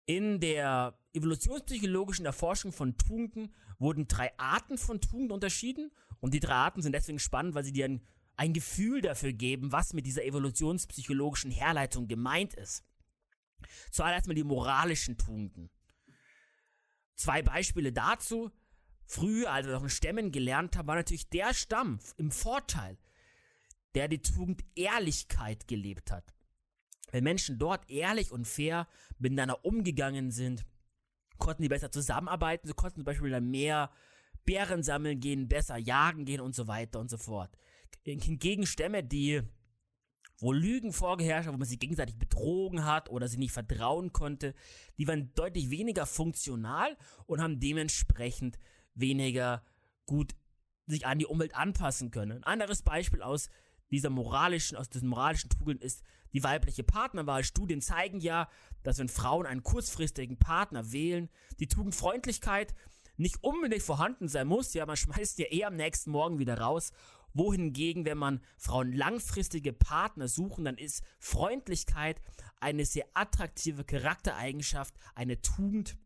In 0.07 0.39
der 0.39 0.99
evolutionspsychologischen 1.15 2.27
Erforschung 2.27 2.73
von 2.73 2.99
Tugenden 2.99 3.55
wurden 3.79 4.07
drei 4.07 4.37
Arten 4.39 4.77
von 4.77 5.01
Tugenden 5.01 5.33
unterschieden 5.33 5.91
und 6.21 6.35
die 6.35 6.41
drei 6.41 6.55
Arten 6.55 6.83
sind 6.83 6.93
deswegen 6.93 7.19
spannend, 7.19 7.55
weil 7.55 7.65
sie 7.65 7.73
dir 7.73 7.87
ein, 7.87 8.07
ein 8.37 8.53
Gefühl 8.53 9.01
dafür 9.01 9.33
geben, 9.33 9.73
was 9.73 9.95
mit 9.95 10.05
dieser 10.05 10.25
evolutionspsychologischen 10.25 11.51
Herleitung 11.51 12.07
gemeint 12.07 12.53
ist. 12.55 12.85
Zuallererst 13.93 14.27
mal 14.27 14.35
die 14.35 14.45
moralischen 14.45 15.17
Tugenden. 15.17 15.71
Zwei 17.15 17.43
Beispiele 17.43 17.93
dazu. 17.93 18.51
Früher, 19.07 19.53
als 19.53 19.67
wir 19.67 19.75
noch 19.75 19.83
in 19.83 19.91
Stämmen 19.91 20.33
gelernt 20.33 20.77
haben, 20.77 20.89
war 20.89 20.97
natürlich 20.97 21.29
der 21.29 21.53
Stamm 21.55 22.01
im 22.17 22.31
Vorteil, 22.31 22.99
der 23.95 24.09
die 24.09 24.23
Tugend 24.23 24.65
Ehrlichkeit 24.75 25.69
gelebt 25.69 26.11
hat. 26.11 26.35
Wenn 27.13 27.25
Menschen 27.25 27.59
dort 27.59 27.89
ehrlich 27.91 28.33
und 28.33 28.49
fair 28.49 28.89
miteinander 29.19 29.65
umgegangen 29.65 30.31
sind, 30.31 30.65
konnten 31.39 31.63
die 31.63 31.69
besser 31.69 31.93
zusammenarbeiten, 31.93 32.67
sie 32.67 32.75
konnten 32.75 32.97
zum 32.97 33.05
Beispiel 33.05 33.31
dann 33.31 33.51
mehr 33.51 33.91
Bären 34.45 34.83
sammeln 34.83 35.21
gehen, 35.21 35.49
besser 35.49 35.77
jagen 35.77 36.25
gehen 36.25 36.41
und 36.41 36.55
so 36.55 36.67
weiter 36.67 36.99
und 36.99 37.11
so 37.11 37.19
fort. 37.19 37.57
Hingegen 38.05 38.67
Stämme, 38.67 39.03
die 39.05 39.43
wo 40.39 40.53
Lügen 40.53 40.93
vorgeherrscht 40.93 41.47
haben, 41.47 41.55
wo 41.55 41.59
man 41.59 41.69
sie 41.69 41.79
gegenseitig 41.79 42.19
betrogen 42.19 42.85
hat 42.85 43.09
oder 43.09 43.29
sie 43.29 43.39
nicht 43.39 43.53
vertrauen 43.53 44.13
konnte, 44.13 44.55
die 44.99 45.07
waren 45.07 45.33
deutlich 45.35 45.71
weniger 45.71 46.07
funktional 46.07 46.97
und 47.27 47.41
haben 47.41 47.61
dementsprechend 47.61 48.59
weniger 48.95 49.63
gut 50.07 50.35
sich 50.87 51.07
an 51.07 51.19
die 51.19 51.27
Umwelt 51.27 51.55
anpassen 51.55 52.11
können. 52.11 52.39
Ein 52.39 52.45
anderes 52.45 52.83
Beispiel 52.83 53.23
aus 53.23 53.49
dieser 53.91 54.11
moralischen, 54.11 54.77
aus 54.77 54.91
diesen 54.91 55.09
moralischen 55.09 55.51
Tugenden 55.51 55.87
ist 55.87 56.03
die 56.33 56.43
weibliche 56.43 56.83
Partnerwahl. 56.83 57.45
Studien 57.45 57.81
zeigen 57.81 58.21
ja, 58.21 58.49
dass 58.83 58.99
wenn 58.99 59.09
Frauen 59.09 59.47
einen 59.47 59.63
kurzfristigen 59.63 60.39
Partner 60.39 60.93
wählen, 60.93 61.31
die 61.59 61.69
Tugend 61.69 61.95
Freundlichkeit 61.95 62.75
nicht 63.17 63.43
unbedingt 63.43 63.83
vorhanden 63.83 64.29
sein 64.29 64.49
muss. 64.49 64.75
Ja, 64.75 64.85
man 64.87 64.97
schmeißt 64.97 65.39
ja 65.39 65.47
eher 65.47 65.69
am 65.69 65.77
nächsten 65.77 66.11
Morgen 66.11 66.39
wieder 66.39 66.59
raus 66.59 66.93
wohingegen, 67.35 68.05
wenn 68.05 68.19
man 68.19 68.41
Frauen 68.57 68.93
langfristige 68.93 69.73
Partner 69.73 70.29
suchen, 70.29 70.65
dann 70.65 70.79
ist 70.79 71.03
Freundlichkeit 71.19 72.21
eine 72.61 72.87
sehr 72.87 73.07
attraktive 73.15 73.85
Charaktereigenschaft, 73.85 74.95
eine 75.15 75.43
Tugend. 75.43 75.99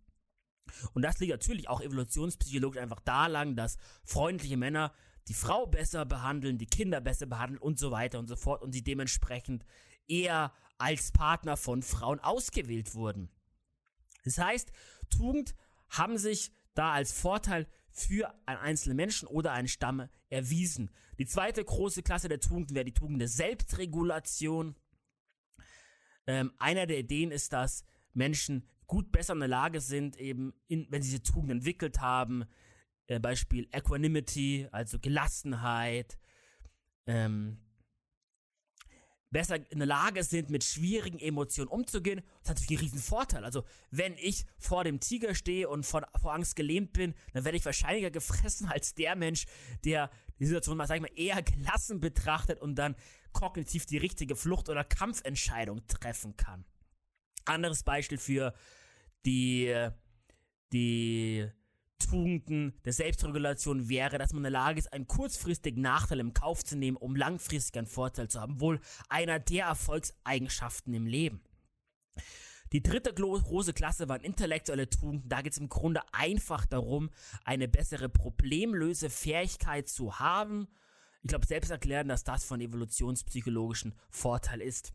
Und 0.92 1.02
das 1.02 1.18
liegt 1.18 1.30
natürlich 1.30 1.68
auch 1.68 1.80
evolutionspsychologisch 1.80 2.80
einfach 2.80 3.00
daran, 3.00 3.56
dass 3.56 3.78
freundliche 4.04 4.56
Männer 4.56 4.92
die 5.28 5.34
Frau 5.34 5.66
besser 5.66 6.04
behandeln, 6.04 6.58
die 6.58 6.66
Kinder 6.66 7.00
besser 7.00 7.26
behandeln 7.26 7.60
und 7.60 7.78
so 7.78 7.90
weiter 7.90 8.18
und 8.18 8.26
so 8.26 8.36
fort 8.36 8.62
und 8.62 8.72
sie 8.72 8.82
dementsprechend 8.82 9.64
eher 10.06 10.52
als 10.78 11.12
Partner 11.12 11.56
von 11.56 11.82
Frauen 11.82 12.20
ausgewählt 12.20 12.94
wurden. 12.94 13.30
Das 14.24 14.38
heißt, 14.38 14.72
Tugend 15.10 15.54
haben 15.90 16.18
sich 16.18 16.52
da 16.74 16.92
als 16.92 17.12
Vorteil 17.12 17.66
für 18.00 18.34
einen 18.46 18.60
einzelnen 18.60 18.96
Menschen 18.96 19.28
oder 19.28 19.52
einen 19.52 19.68
Stamm 19.68 20.08
erwiesen. 20.28 20.90
Die 21.18 21.26
zweite 21.26 21.64
große 21.64 22.02
Klasse 22.02 22.28
der 22.28 22.40
Tugend 22.40 22.74
wäre 22.74 22.84
die 22.84 22.94
Tugend 22.94 23.20
der 23.20 23.28
Selbstregulation. 23.28 24.76
Ähm, 26.26 26.52
einer 26.58 26.86
der 26.86 26.98
Ideen 26.98 27.30
ist, 27.30 27.52
dass 27.52 27.84
Menschen 28.12 28.68
gut 28.86 29.12
besser 29.12 29.34
in 29.34 29.40
der 29.40 29.48
Lage 29.48 29.80
sind, 29.80 30.16
eben, 30.16 30.54
in, 30.66 30.86
wenn 30.90 31.02
sie 31.02 31.10
diese 31.10 31.22
Tugend 31.22 31.50
entwickelt 31.50 32.00
haben, 32.00 32.44
äh, 33.06 33.20
Beispiel 33.20 33.68
Equanimity, 33.72 34.68
also 34.70 34.98
Gelassenheit, 34.98 36.18
ähm, 37.06 37.58
besser 39.30 39.56
in 39.70 39.78
der 39.78 39.86
Lage 39.86 40.24
sind, 40.24 40.50
mit 40.50 40.64
schwierigen 40.64 41.18
Emotionen 41.18 41.68
umzugehen. 41.68 42.22
Das 42.40 42.50
hat 42.50 42.56
natürlich 42.56 42.80
einen 42.80 42.90
riesen 42.90 43.02
Vorteil. 43.02 43.44
Also, 43.44 43.64
wenn 43.90 44.14
ich 44.16 44.46
vor 44.58 44.84
dem 44.84 45.00
Tiger 45.00 45.34
stehe 45.34 45.68
und 45.68 45.84
vor, 45.84 46.06
vor 46.20 46.34
Angst 46.34 46.56
gelähmt 46.56 46.92
bin, 46.92 47.14
dann 47.32 47.44
werde 47.44 47.58
ich 47.58 47.64
wahrscheinlicher 47.64 48.10
gefressen 48.10 48.68
als 48.70 48.94
der 48.94 49.16
Mensch, 49.16 49.46
der 49.84 50.10
die 50.38 50.46
Situation 50.46 50.76
mal, 50.76 50.86
sag 50.86 50.96
ich 50.96 51.02
mal, 51.02 51.10
eher 51.14 51.42
gelassen 51.42 52.00
betrachtet 52.00 52.60
und 52.60 52.76
dann 52.76 52.96
kognitiv 53.32 53.86
die 53.86 53.98
richtige 53.98 54.36
Flucht- 54.36 54.68
oder 54.68 54.84
Kampfentscheidung 54.84 55.86
treffen 55.86 56.36
kann. 56.36 56.64
Anderes 57.44 57.82
Beispiel 57.82 58.18
für 58.18 58.54
die, 59.24 59.88
die 60.72 61.50
Tugenden 61.98 62.74
der 62.84 62.92
Selbstregulation 62.92 63.88
wäre, 63.88 64.18
dass 64.18 64.32
man 64.32 64.40
in 64.40 64.44
der 64.44 64.52
Lage 64.52 64.78
ist, 64.78 64.92
einen 64.92 65.06
kurzfristigen 65.06 65.82
Nachteil 65.82 66.20
im 66.20 66.34
Kauf 66.34 66.64
zu 66.64 66.76
nehmen, 66.76 66.96
um 66.96 67.16
langfristig 67.16 67.76
einen 67.76 67.86
Vorteil 67.86 68.28
zu 68.28 68.40
haben. 68.40 68.60
Wohl 68.60 68.80
einer 69.08 69.38
der 69.38 69.66
Erfolgseigenschaften 69.66 70.94
im 70.94 71.06
Leben. 71.06 71.42
Die 72.72 72.82
dritte 72.82 73.14
große 73.14 73.72
Klasse 73.72 74.08
waren 74.08 74.20
intellektuelle 74.20 74.90
Tugenden. 74.90 75.28
Da 75.28 75.40
geht 75.40 75.52
es 75.52 75.58
im 75.58 75.68
Grunde 75.68 76.02
einfach 76.12 76.66
darum, 76.66 77.10
eine 77.44 77.66
bessere 77.66 78.08
Problemlösefähigkeit 78.08 79.88
zu 79.88 80.18
haben. 80.18 80.68
Ich 81.22 81.28
glaube, 81.28 81.46
selbst 81.46 81.70
erklären, 81.70 82.08
dass 82.08 82.24
das 82.24 82.44
von 82.44 82.60
evolutionspsychologischen 82.60 83.94
Vorteil 84.10 84.60
ist. 84.60 84.92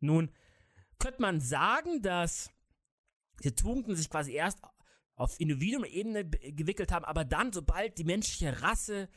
Nun, 0.00 0.30
könnte 0.98 1.20
man 1.20 1.40
sagen, 1.40 2.02
dass 2.02 2.50
diese 3.42 3.54
Tugenden 3.54 3.96
sich 3.96 4.08
quasi 4.08 4.32
erst 4.32 4.60
auf 5.20 5.38
Individuum-Ebene 5.38 6.24
gewickelt 6.24 6.92
haben, 6.92 7.04
aber 7.04 7.24
dann, 7.24 7.52
sobald 7.52 7.98
die 7.98 8.04
menschliche 8.04 8.62
Rasse, 8.62 9.08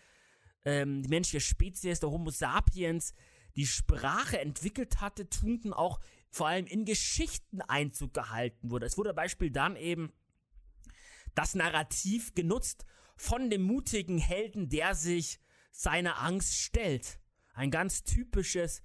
ähm, 0.65 1.01
die 1.01 1.07
menschliche 1.09 1.39
Spezies, 1.39 2.01
der 2.01 2.11
Homo 2.11 2.29
sapiens, 2.29 3.13
die 3.55 3.65
Sprache 3.65 4.39
entwickelt 4.39 4.99
hatte, 4.99 5.29
Tugenden 5.29 5.73
auch 5.73 5.99
vor 6.29 6.47
allem 6.47 6.65
in 6.65 6.83
Geschichten 6.83 7.61
Einzug 7.61 8.13
gehalten 8.13 8.69
wurde. 8.69 8.85
Es 8.85 8.97
wurde 8.97 9.13
Beispiel 9.13 9.49
dann 9.49 9.75
eben 9.77 10.11
das 11.35 11.55
Narrativ 11.55 12.33
genutzt 12.35 12.85
von 13.15 13.49
dem 13.49 13.63
mutigen 13.63 14.17
Helden, 14.17 14.69
der 14.69 14.95
sich 14.95 15.39
seiner 15.71 16.21
Angst 16.21 16.55
stellt. 16.57 17.19
Ein 17.53 17.71
ganz 17.71 18.03
typisches 18.03 18.81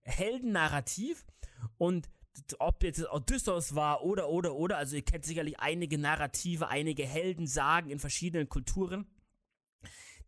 Heldennarrativ 0.00 1.24
und 1.76 2.10
ob 2.58 2.82
jetzt 2.82 3.08
Odysseus 3.10 3.74
war 3.74 4.02
oder, 4.04 4.28
oder, 4.28 4.54
oder, 4.54 4.78
also 4.78 4.96
ihr 4.96 5.02
kennt 5.02 5.24
sicherlich 5.24 5.58
einige 5.58 5.98
Narrative, 5.98 6.68
einige 6.68 7.06
Heldensagen 7.06 7.90
in 7.90 7.98
verschiedenen 7.98 8.48
Kulturen, 8.48 9.06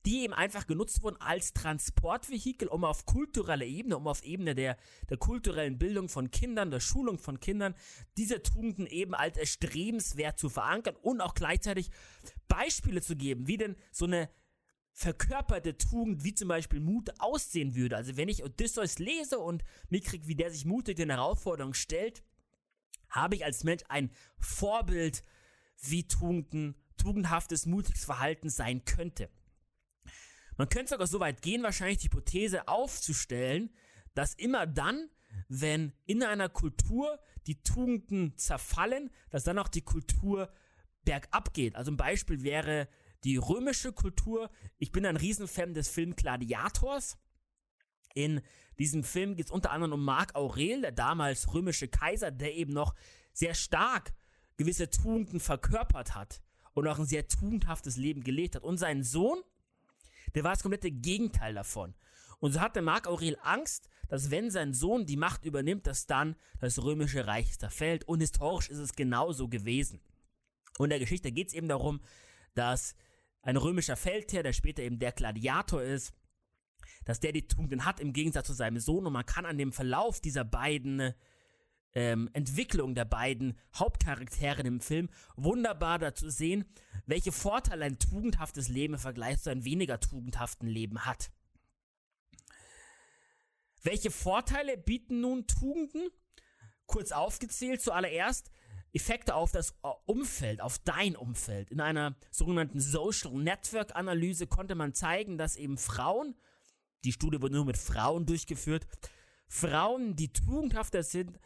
die 0.06 0.22
eben 0.22 0.32
einfach 0.32 0.66
genutzt 0.66 1.02
wurden 1.02 1.20
als 1.20 1.52
Transportvehikel, 1.52 2.68
um 2.68 2.84
auf 2.84 3.04
kultureller 3.04 3.66
Ebene, 3.66 3.96
um 3.96 4.06
auf 4.06 4.22
Ebene 4.24 4.54
der, 4.54 4.76
der 5.08 5.18
kulturellen 5.18 5.78
Bildung 5.78 6.08
von 6.08 6.30
Kindern, 6.30 6.70
der 6.70 6.80
Schulung 6.80 7.18
von 7.18 7.40
Kindern, 7.40 7.74
diese 8.16 8.42
Tugenden 8.42 8.86
eben 8.86 9.14
als 9.14 9.36
erstrebenswert 9.36 10.38
zu 10.38 10.48
verankern 10.48 10.96
und 11.02 11.20
auch 11.20 11.34
gleichzeitig 11.34 11.90
Beispiele 12.48 13.02
zu 13.02 13.16
geben, 13.16 13.46
wie 13.46 13.58
denn 13.58 13.76
so 13.92 14.06
eine 14.06 14.30
verkörperte 14.92 15.78
Tugend, 15.78 16.24
wie 16.24 16.34
zum 16.34 16.48
Beispiel 16.48 16.80
Mut, 16.80 17.10
aussehen 17.20 17.74
würde. 17.74 17.96
Also 17.96 18.16
wenn 18.16 18.28
ich 18.28 18.44
Odysseus 18.44 18.98
lese 18.98 19.38
und 19.38 19.64
mitkriege, 19.88 20.26
wie 20.26 20.34
der 20.34 20.50
sich 20.50 20.64
mutig 20.64 20.96
den 20.96 21.10
Herausforderungen 21.10 21.74
stellt, 21.74 22.22
habe 23.08 23.34
ich 23.34 23.44
als 23.44 23.64
Mensch 23.64 23.82
ein 23.88 24.10
Vorbild, 24.38 25.24
wie 25.82 26.06
Tugenden, 26.06 26.76
tugendhaftes, 26.96 27.66
mutiges 27.66 28.04
Verhalten 28.04 28.50
sein 28.50 28.84
könnte. 28.84 29.30
Man 30.56 30.68
könnte 30.68 30.90
sogar 30.90 31.06
so 31.06 31.20
weit 31.20 31.40
gehen, 31.40 31.62
wahrscheinlich 31.62 31.98
die 31.98 32.08
Hypothese 32.08 32.68
aufzustellen, 32.68 33.70
dass 34.14 34.34
immer 34.34 34.66
dann, 34.66 35.08
wenn 35.48 35.92
in 36.04 36.22
einer 36.22 36.48
Kultur 36.48 37.18
die 37.46 37.62
Tugenden 37.62 38.36
zerfallen, 38.36 39.10
dass 39.30 39.44
dann 39.44 39.58
auch 39.58 39.68
die 39.68 39.80
Kultur 39.80 40.52
bergab 41.04 41.54
geht. 41.54 41.76
Also 41.76 41.90
ein 41.90 41.96
Beispiel 41.96 42.42
wäre 42.42 42.88
die 43.24 43.36
römische 43.36 43.92
Kultur. 43.92 44.50
Ich 44.78 44.92
bin 44.92 45.06
ein 45.06 45.16
Riesenfan 45.16 45.74
des 45.74 45.88
Films 45.88 46.16
Gladiators. 46.16 47.18
In 48.14 48.40
diesem 48.78 49.04
Film 49.04 49.36
geht 49.36 49.46
es 49.46 49.52
unter 49.52 49.70
anderem 49.70 49.92
um 49.92 50.04
Mark 50.04 50.34
Aurel, 50.34 50.80
der 50.80 50.92
damals 50.92 51.52
römische 51.52 51.88
Kaiser, 51.88 52.30
der 52.30 52.54
eben 52.54 52.72
noch 52.72 52.94
sehr 53.32 53.54
stark 53.54 54.14
gewisse 54.56 54.90
Tugenden 54.90 55.40
verkörpert 55.40 56.14
hat 56.14 56.42
und 56.72 56.86
auch 56.88 56.98
ein 56.98 57.06
sehr 57.06 57.28
tugendhaftes 57.28 57.96
Leben 57.96 58.22
gelebt 58.24 58.56
hat. 58.56 58.62
Und 58.62 58.78
sein 58.78 59.02
Sohn, 59.02 59.40
der 60.34 60.44
war 60.44 60.52
das 60.52 60.62
komplette 60.62 60.90
Gegenteil 60.90 61.54
davon. 61.54 61.94
Und 62.40 62.52
so 62.52 62.60
hatte 62.60 62.82
Mark 62.82 63.06
Aurel 63.06 63.36
Angst, 63.42 63.88
dass 64.08 64.30
wenn 64.30 64.50
sein 64.50 64.72
Sohn 64.72 65.06
die 65.06 65.16
Macht 65.16 65.44
übernimmt, 65.44 65.86
dass 65.86 66.06
dann 66.06 66.36
das 66.58 66.82
römische 66.82 67.26
Reich 67.26 67.58
zerfällt. 67.58 68.04
Und 68.04 68.20
historisch 68.20 68.70
ist 68.70 68.78
es 68.78 68.94
genauso 68.94 69.48
gewesen. 69.48 70.00
Und 70.78 70.86
in 70.86 70.90
der 70.90 70.98
Geschichte 70.98 71.30
geht 71.32 71.48
es 71.48 71.54
eben 71.54 71.68
darum, 71.68 72.00
dass 72.54 72.94
ein 73.42 73.56
römischer 73.56 73.96
Feldherr, 73.96 74.42
der 74.42 74.52
später 74.52 74.82
eben 74.82 74.98
der 74.98 75.12
Gladiator 75.12 75.82
ist, 75.82 76.12
dass 77.04 77.20
der 77.20 77.32
die 77.32 77.48
Tugenden 77.48 77.84
hat 77.84 78.00
im 78.00 78.12
Gegensatz 78.12 78.46
zu 78.46 78.52
seinem 78.52 78.80
Sohn 78.80 79.06
und 79.06 79.12
man 79.12 79.26
kann 79.26 79.46
an 79.46 79.58
dem 79.58 79.72
Verlauf 79.72 80.20
dieser 80.20 80.44
beiden 80.44 81.14
ähm, 81.92 82.30
Entwicklung 82.32 82.94
der 82.94 83.04
beiden 83.04 83.58
Hauptcharaktere 83.74 84.62
im 84.62 84.80
Film 84.80 85.08
wunderbar 85.36 85.98
dazu 85.98 86.28
sehen, 86.28 86.64
welche 87.06 87.32
Vorteile 87.32 87.84
ein 87.84 87.98
tugendhaftes 87.98 88.68
Leben 88.68 88.94
im 88.94 89.00
Vergleich 89.00 89.40
zu 89.40 89.50
einem 89.50 89.64
weniger 89.64 89.98
tugendhaften 89.98 90.68
Leben 90.68 91.04
hat. 91.04 91.30
Welche 93.82 94.10
Vorteile 94.10 94.76
bieten 94.76 95.20
nun 95.20 95.46
Tugenden? 95.46 96.10
Kurz 96.86 97.12
aufgezählt, 97.12 97.80
zuallererst 97.80 98.50
Effekte 98.92 99.34
auf 99.34 99.52
das 99.52 99.70
äh, 99.82 99.88
Umfeld, 100.06 100.60
auf 100.60 100.78
dein 100.78 101.16
Umfeld. 101.16 101.70
In 101.70 101.80
einer 101.80 102.16
sogenannten 102.30 102.80
Social 102.80 103.32
Network 103.32 103.94
Analyse 103.94 104.46
konnte 104.46 104.74
man 104.74 104.94
zeigen, 104.94 105.38
dass 105.38 105.56
eben 105.56 105.78
Frauen, 105.78 106.34
die 107.04 107.12
Studie 107.12 107.40
wurde 107.40 107.54
nur 107.54 107.64
mit 107.64 107.78
Frauen 107.78 108.26
durchgeführt, 108.26 108.86
Frauen, 109.48 110.16
die 110.16 110.32
tugendhafter 110.32 111.02
sind, 111.02 111.38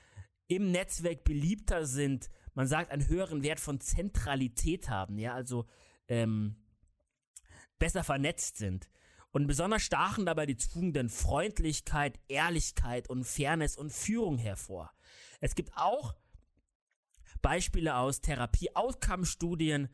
im 0.47 0.71
Netzwerk 0.71 1.25
beliebter 1.25 1.87
sind, 1.87 2.29
man 2.55 2.67
sagt, 2.67 2.91
einen 2.91 3.09
höheren 3.09 3.43
Wert 3.43 3.61
von 3.61 3.81
Zentralität 3.81 4.89
haben, 4.89 5.19
ja, 5.19 5.35
also 5.35 5.67
ähm, 6.09 6.57
besser 7.79 8.05
vernetzt 8.05 8.57
sind. 8.59 8.89
Und 9.31 9.49
besonders 9.49 9.83
stachen 9.83 10.27
dabei 10.27 10.47
die 10.47 10.57
Tugenden 10.57 11.09
Freundlichkeit, 11.09 12.21
Ehrlichkeit 12.29 13.11
und 13.11 13.25
Fairness 13.25 13.77
und 13.77 13.93
Führung 13.93 14.39
hervor. 14.39 14.93
Es 15.41 15.57
gibt 15.57 15.77
auch 15.77 16.15
Beispiele 17.45 17.97
aus 17.97 18.23
Therapie-Outcome-Studien, 18.23 19.91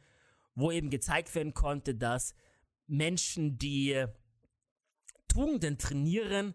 wo 0.55 0.71
eben 0.71 0.89
gezeigt 0.89 1.35
werden 1.35 1.53
konnte, 1.53 1.97
dass 1.97 2.33
Menschen, 2.87 3.59
die 3.59 4.05
Tugenden 5.27 5.77
trainieren, 5.77 6.55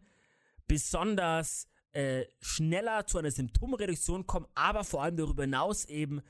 besonders 0.68 1.68
äh, 1.92 2.26
schneller 2.40 3.06
zu 3.08 3.18
einer 3.18 3.32
Symptomreduktion 3.32 4.26
kommen, 4.26 4.48
aber 4.56 4.86
vor 4.86 5.04
allem 5.04 5.18
darüber 5.18 5.44
hinaus 5.44 5.84
eben 5.84 6.22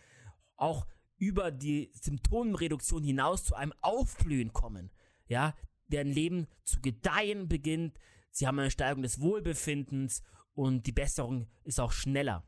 auch 0.56 0.88
über 1.17 1.51
die 1.51 1.91
Symptomreduktion 1.93 3.04
hinaus 3.04 3.43
zu 3.45 3.54
einem 3.54 3.73
Aufblühen 3.82 4.51
kommen. 4.51 4.89
Ja, 5.28 5.56
deren 5.89 6.10
Leben 6.10 6.47
zu 6.63 6.82
gedeihen 6.82 7.47
beginnt, 7.47 7.99
sie 8.32 8.47
haben 8.47 8.58
eine 8.58 8.71
Steigerung 8.71 9.04
des 9.04 9.21
Wohlbefindens 9.21 10.23
und 10.56 10.88
die 10.88 10.91
Besserung 10.91 11.47
ist 11.63 11.80
auch 11.80 11.91
schneller. 11.91 12.43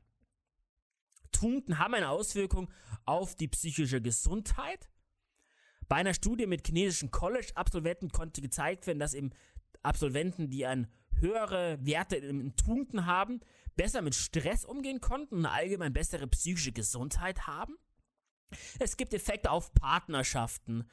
Tugenden 1.38 1.78
haben 1.78 1.94
eine 1.94 2.10
Auswirkung 2.10 2.72
auf 3.06 3.36
die 3.36 3.48
psychische 3.48 4.02
Gesundheit. 4.02 4.90
Bei 5.88 5.98
einer 5.98 6.16
Studie 6.16 6.48
mit 6.48 6.66
chinesischen 6.66 7.12
College-Absolventen 7.12 8.10
konnte 8.10 8.42
gezeigt 8.42 8.88
werden, 8.88 9.00
dass 9.00 9.14
eben 9.14 9.30
Absolventen, 9.84 10.50
die 10.50 10.66
ein 10.66 10.88
höhere 11.20 11.78
Werte 11.82 12.16
in 12.16 12.56
Tugenden 12.56 13.06
haben, 13.06 13.40
besser 13.76 14.02
mit 14.02 14.16
Stress 14.16 14.66
umgehen 14.66 15.00
konnten 15.00 15.36
und 15.36 15.46
allgemein 15.46 15.94
bessere 15.94 16.28
psychische 16.28 16.72
Gesundheit 16.72 17.46
haben. 17.46 17.76
Es 18.80 18.98
gibt 18.98 19.14
Effekte 19.14 19.52
auf 19.52 19.74
Partnerschaften. 19.74 20.90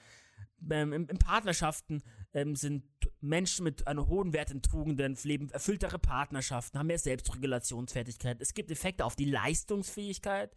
Ähm, 0.71 0.93
in, 0.93 1.07
Partnerschaften 1.07 2.03
ähm, 2.33 2.57
sind 2.57 2.85
Menschen 3.21 3.65
mit 3.65 3.87
einer 3.87 4.07
hohen 4.07 4.33
Wert 4.33 4.51
in 4.51 4.63
Tugenden 4.63 5.17
leben 5.25 5.51
erfülltere 5.51 5.99
Partnerschaften, 5.99 6.79
haben 6.79 6.87
mehr 6.87 6.99
Selbstregulationsfertigkeit. 6.99 8.41
Es 8.41 8.55
gibt 8.55 8.71
Effekte 8.71 9.05
auf 9.05 9.17
die 9.17 9.27
Leistungsfähigkeit. 9.27 10.57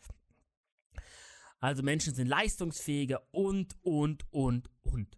Also 1.60 1.82
Menschen 1.84 2.14
sind 2.14 2.28
leistungsfähiger 2.28 3.22
und, 3.32 3.76
und, 3.82 4.32
und, 4.32 4.70
und. 4.84 5.18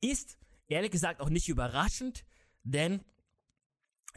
Ist 0.00 0.38
ehrlich 0.68 0.90
gesagt 0.90 1.20
auch 1.20 1.30
nicht 1.30 1.48
überraschend, 1.48 2.24
denn 2.64 3.04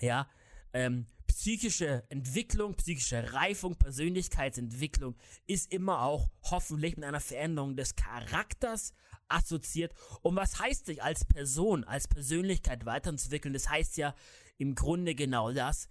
ja, 0.02 0.28
ähm, 0.74 1.06
psychische 1.40 2.04
Entwicklung, 2.10 2.76
psychische 2.76 3.32
Reifung, 3.32 3.78
Persönlichkeitsentwicklung 3.78 5.16
ist 5.48 5.72
immer 5.72 6.02
auch 6.02 6.30
hoffentlich 6.44 6.98
mit 6.98 7.06
einer 7.06 7.22
Veränderung 7.22 7.78
des 7.78 7.96
Charakters 7.96 8.94
assoziiert. 9.30 9.94
Und 10.22 10.36
was 10.36 10.60
heißt 10.60 10.86
sich 10.86 11.02
als 11.02 11.24
Person, 11.24 11.86
als 11.86 12.10
Persönlichkeit 12.10 12.86
weiterzuentwickeln? 12.86 13.54
Das 13.54 13.70
heißt 13.70 13.96
ja 13.96 14.16
im 14.58 14.76
Grunde 14.76 15.16
genau 15.16 15.54
das. 15.54 15.88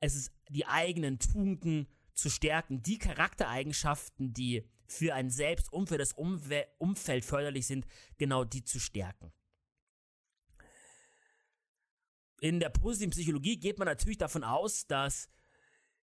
Es 0.00 0.14
ist 0.14 0.32
die 0.48 0.64
eigenen 0.64 1.18
Tugenden 1.18 1.86
zu 2.14 2.30
stärken, 2.30 2.82
die 2.82 2.96
Charaktereigenschaften, 2.96 4.32
die 4.32 4.66
für 4.86 5.12
ein 5.14 5.28
Selbst 5.28 5.70
und 5.70 5.90
für 5.90 5.98
das 5.98 6.14
Umwe 6.14 6.66
Umfeld 6.78 7.26
förderlich 7.26 7.66
sind, 7.66 7.86
genau 8.16 8.44
die 8.44 8.64
zu 8.64 8.80
stärken. 8.80 9.30
In 12.40 12.58
der 12.58 12.70
positiven 12.70 13.10
Psychologie 13.10 13.58
geht 13.58 13.78
man 13.78 13.86
natürlich 13.86 14.18
davon 14.18 14.44
aus, 14.44 14.86
dass 14.86 15.28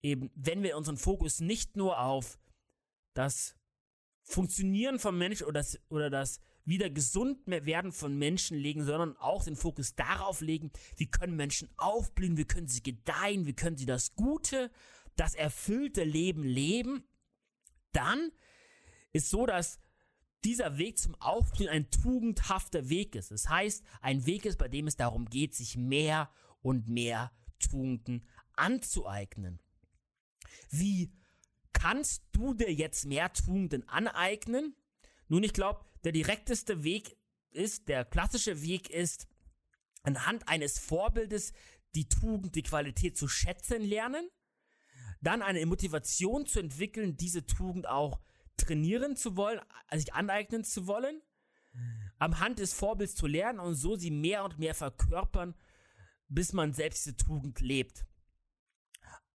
eben, 0.03 0.31
wenn 0.35 0.63
wir 0.63 0.77
unseren 0.77 0.97
Fokus 0.97 1.39
nicht 1.39 1.75
nur 1.75 1.99
auf 1.99 2.39
das 3.13 3.55
Funktionieren 4.23 4.99
von 4.99 5.17
Menschen 5.17 5.47
oder 5.47 5.59
das, 5.59 5.79
oder 5.89 6.09
das 6.09 6.39
wieder 6.63 6.91
gesund 6.91 7.39
werden 7.47 7.91
von 7.91 8.17
Menschen 8.17 8.55
legen, 8.55 8.85
sondern 8.85 9.17
auch 9.17 9.43
den 9.43 9.55
Fokus 9.55 9.95
darauf 9.95 10.41
legen, 10.41 10.71
wie 10.95 11.09
können 11.09 11.35
Menschen 11.35 11.69
aufblühen, 11.77 12.37
wie 12.37 12.45
können 12.45 12.67
sie 12.67 12.83
gedeihen, 12.83 13.47
wie 13.47 13.55
können 13.55 13.77
sie 13.77 13.87
das 13.87 14.15
Gute, 14.15 14.71
das 15.15 15.33
erfüllte 15.33 16.03
Leben 16.03 16.43
leben, 16.43 17.03
dann 17.91 18.31
ist 19.11 19.29
so, 19.29 19.45
dass 19.47 19.80
dieser 20.43 20.77
Weg 20.77 20.97
zum 20.97 21.15
Aufblühen 21.15 21.69
ein 21.69 21.89
tugendhafter 21.91 22.89
Weg 22.89 23.15
ist. 23.15 23.31
Das 23.31 23.49
heißt, 23.49 23.83
ein 24.01 24.25
Weg 24.25 24.45
ist, 24.45 24.57
bei 24.57 24.67
dem 24.67 24.87
es 24.87 24.95
darum 24.95 25.25
geht, 25.25 25.53
sich 25.53 25.77
mehr 25.77 26.31
und 26.61 26.87
mehr 26.87 27.31
Tugenden 27.59 28.27
anzueignen. 28.53 29.59
Wie 30.69 31.13
kannst 31.73 32.23
du 32.31 32.53
dir 32.53 32.73
jetzt 32.73 33.05
mehr 33.05 33.31
Tugenden 33.33 33.87
aneignen? 33.87 34.75
Nun, 35.27 35.43
ich 35.43 35.53
glaube, 35.53 35.85
der 36.03 36.11
direkteste 36.11 36.83
Weg 36.83 37.17
ist, 37.51 37.87
der 37.87 38.05
klassische 38.05 38.61
Weg 38.61 38.89
ist, 38.89 39.27
anhand 40.03 40.47
eines 40.47 40.79
Vorbildes 40.79 41.53
die 41.95 42.07
Tugend, 42.07 42.55
die 42.55 42.63
Qualität 42.63 43.17
zu 43.17 43.27
schätzen 43.27 43.81
lernen, 43.81 44.29
dann 45.21 45.41
eine 45.41 45.65
Motivation 45.65 46.45
zu 46.45 46.59
entwickeln, 46.59 47.17
diese 47.17 47.45
Tugend 47.45 47.87
auch 47.87 48.19
trainieren 48.61 49.15
zu 49.15 49.35
wollen, 49.35 49.59
sich 49.93 50.13
aneignen 50.13 50.63
zu 50.63 50.87
wollen, 50.87 51.21
am 52.19 52.39
Hand 52.39 52.59
des 52.59 52.73
Vorbilds 52.73 53.15
zu 53.15 53.27
lernen 53.27 53.59
und 53.59 53.75
so 53.75 53.95
sie 53.95 54.11
mehr 54.11 54.43
und 54.43 54.59
mehr 54.59 54.75
verkörpern, 54.75 55.55
bis 56.27 56.53
man 56.53 56.73
selbst 56.73 57.05
diese 57.05 57.17
Tugend 57.17 57.59
lebt. 57.61 58.05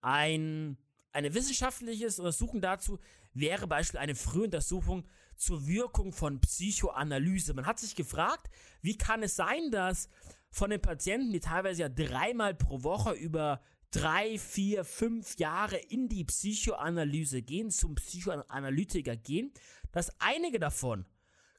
Ein 0.00 0.78
eine 1.16 1.32
wissenschaftliche 1.32 2.06
Untersuchung 2.08 2.60
dazu 2.60 2.98
wäre 3.32 3.66
beispielsweise 3.66 4.02
eine 4.02 4.14
frühe 4.14 4.44
Untersuchung 4.44 5.08
zur 5.34 5.66
Wirkung 5.66 6.12
von 6.12 6.42
Psychoanalyse. 6.42 7.54
Man 7.54 7.64
hat 7.64 7.78
sich 7.78 7.96
gefragt, 7.96 8.50
wie 8.82 8.98
kann 8.98 9.22
es 9.22 9.34
sein, 9.34 9.70
dass 9.70 10.10
von 10.50 10.68
den 10.68 10.82
Patienten, 10.82 11.32
die 11.32 11.40
teilweise 11.40 11.82
ja 11.82 11.88
dreimal 11.88 12.54
pro 12.54 12.82
Woche 12.82 13.12
über 13.12 13.62
drei, 13.96 14.38
vier, 14.38 14.84
fünf 14.84 15.38
Jahre 15.38 15.76
in 15.76 16.08
die 16.08 16.24
Psychoanalyse 16.24 17.42
gehen, 17.42 17.70
zum 17.70 17.94
Psychoanalytiker 17.94 19.16
gehen, 19.16 19.52
dass 19.92 20.12
einige 20.20 20.58
davon 20.58 21.06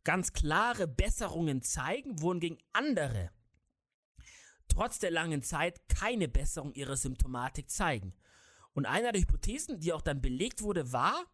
ganz 0.04 0.34
klare 0.34 0.88
Besserungen 0.88 1.62
zeigen, 1.62 2.22
wohingegen 2.22 2.60
andere 2.74 3.32
trotz 4.78 5.00
der 5.00 5.12
langen 5.12 5.42
Zeit 5.42 5.82
keine 5.90 6.28
Besserung 6.28 6.74
ihrer 6.74 6.98
Symptomatik 6.98 7.70
zeigen. 7.70 8.14
Und 8.74 8.86
einer 8.86 9.12
der 9.12 9.22
Hypothesen, 9.22 9.80
die 9.80 9.92
auch 9.92 10.02
dann 10.02 10.22
belegt 10.22 10.62
wurde, 10.62 10.92
war, 10.92 11.26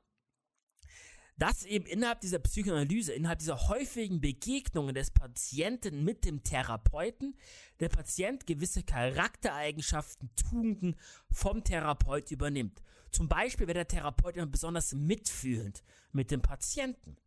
dass 1.37 1.65
eben 1.65 1.85
innerhalb 1.85 2.21
dieser 2.21 2.39
Psychoanalyse, 2.39 3.13
innerhalb 3.13 3.39
dieser 3.39 3.67
häufigen 3.67 4.21
Begegnungen 4.21 4.93
des 4.93 5.11
Patienten 5.11 6.03
mit 6.03 6.25
dem 6.25 6.43
Therapeuten, 6.43 7.35
der 7.79 7.89
Patient 7.89 8.45
gewisse 8.45 8.83
Charaktereigenschaften, 8.83 10.29
Tugenden 10.35 10.95
vom 11.31 11.63
Therapeut 11.63 12.31
übernimmt. 12.31 12.81
Zum 13.11 13.27
Beispiel 13.27 13.67
wäre 13.67 13.79
der 13.79 13.87
Therapeut 13.87 14.37
immer 14.37 14.45
besonders 14.45 14.93
mitfühlend 14.93 15.83
mit 16.11 16.31
dem 16.31 16.41
Patienten. 16.41 17.17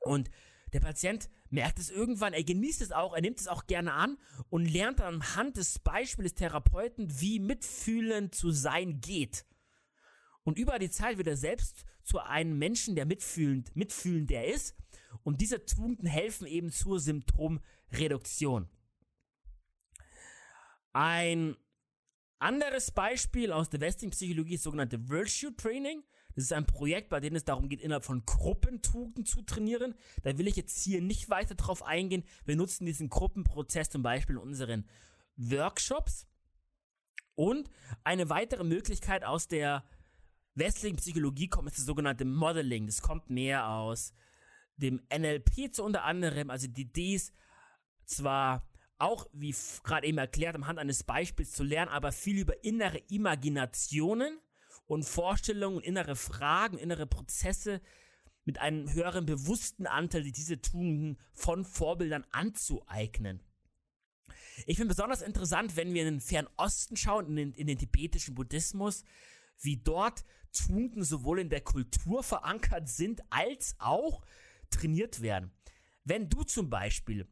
Und 0.00 0.30
der 0.72 0.80
Patient 0.80 1.28
merkt 1.50 1.78
es 1.78 1.90
irgendwann, 1.90 2.32
er 2.32 2.44
genießt 2.44 2.80
es 2.80 2.92
auch, 2.92 3.14
er 3.14 3.20
nimmt 3.20 3.40
es 3.40 3.48
auch 3.48 3.66
gerne 3.66 3.92
an 3.92 4.18
und 4.48 4.66
lernt 4.66 5.00
dann 5.00 5.14
anhand 5.16 5.56
des 5.56 5.80
Beispiels 5.80 6.32
des 6.32 6.38
Therapeuten, 6.38 7.20
wie 7.20 7.40
mitfühlend 7.40 8.34
zu 8.34 8.50
sein 8.50 9.00
geht. 9.00 9.44
Und 10.50 10.58
über 10.58 10.80
die 10.80 10.90
Zeit 10.90 11.16
wird 11.16 11.28
er 11.28 11.36
selbst 11.36 11.84
zu 12.02 12.18
einem 12.18 12.58
Menschen, 12.58 12.96
der 12.96 13.06
mitfühlend, 13.06 13.70
mitfühlend 13.76 14.32
ist. 14.32 14.74
Und 15.22 15.40
diese 15.40 15.64
Tugenden 15.64 16.08
helfen 16.08 16.44
eben 16.44 16.72
zur 16.72 16.98
Symptomreduktion. 16.98 18.68
Ein 20.92 21.56
anderes 22.40 22.90
Beispiel 22.90 23.52
aus 23.52 23.70
der 23.70 23.78
westlichen 23.78 24.10
Psychologie 24.10 24.54
ist 24.54 24.64
sogenannte 24.64 25.08
Virtue 25.08 25.54
Training. 25.54 26.02
Das 26.34 26.42
ist 26.42 26.52
ein 26.52 26.66
Projekt, 26.66 27.10
bei 27.10 27.20
dem 27.20 27.36
es 27.36 27.44
darum 27.44 27.68
geht, 27.68 27.80
innerhalb 27.80 28.04
von 28.04 28.26
Gruppentugenden 28.26 29.26
zu 29.26 29.42
trainieren. 29.42 29.94
Da 30.24 30.36
will 30.36 30.48
ich 30.48 30.56
jetzt 30.56 30.82
hier 30.82 31.00
nicht 31.00 31.30
weiter 31.30 31.54
drauf 31.54 31.84
eingehen. 31.84 32.24
Wir 32.44 32.56
nutzen 32.56 32.86
diesen 32.86 33.08
Gruppenprozess 33.08 33.88
zum 33.88 34.02
Beispiel 34.02 34.34
in 34.34 34.42
unseren 34.42 34.88
Workshops. 35.36 36.26
Und 37.36 37.70
eine 38.02 38.30
weitere 38.30 38.64
Möglichkeit 38.64 39.22
aus 39.22 39.46
der 39.46 39.84
westlichen 40.54 40.96
Psychologie 40.96 41.48
kommt 41.48 41.68
ist 41.68 41.78
das 41.78 41.86
sogenannte 41.86 42.24
Modeling. 42.24 42.86
Das 42.86 43.02
kommt 43.02 43.30
mehr 43.30 43.68
aus 43.68 44.12
dem 44.76 45.02
NLP 45.12 45.72
zu 45.72 45.84
unter 45.84 46.04
anderem. 46.04 46.50
Also 46.50 46.66
die 46.68 47.14
ist 47.14 47.32
zwar 48.04 48.66
auch, 48.98 49.26
wie 49.32 49.54
gerade 49.82 50.06
eben 50.06 50.18
erklärt, 50.18 50.54
am 50.54 50.66
Hand 50.66 50.78
eines 50.78 51.04
Beispiels 51.04 51.52
zu 51.52 51.62
lernen, 51.62 51.90
aber 51.90 52.12
viel 52.12 52.38
über 52.38 52.64
innere 52.64 52.98
Imaginationen 53.08 54.38
und 54.86 55.04
Vorstellungen, 55.04 55.80
innere 55.80 56.16
Fragen, 56.16 56.78
innere 56.78 57.06
Prozesse 57.06 57.80
mit 58.44 58.58
einem 58.58 58.92
höheren 58.92 59.26
bewussten 59.26 59.86
Anteil, 59.86 60.22
die 60.22 60.32
diese 60.32 60.60
Tugenden 60.60 61.18
von 61.32 61.64
Vorbildern 61.64 62.24
anzueignen. 62.32 63.42
Ich 64.66 64.76
finde 64.76 64.94
besonders 64.94 65.22
interessant, 65.22 65.76
wenn 65.76 65.94
wir 65.94 66.02
in 66.02 66.14
den 66.16 66.20
Fernosten 66.20 66.96
schauen, 66.96 67.26
in 67.28 67.36
den, 67.36 67.52
in 67.52 67.66
den 67.66 67.78
tibetischen 67.78 68.34
Buddhismus, 68.34 69.04
wie 69.60 69.76
dort 69.76 70.24
Tugenden 70.52 71.04
sowohl 71.04 71.40
in 71.40 71.48
der 71.48 71.60
Kultur 71.60 72.22
verankert 72.22 72.88
sind, 72.88 73.22
als 73.30 73.74
auch 73.78 74.22
trainiert 74.70 75.20
werden. 75.22 75.52
Wenn 76.04 76.28
du 76.28 76.42
zum 76.42 76.70
Beispiel 76.70 77.28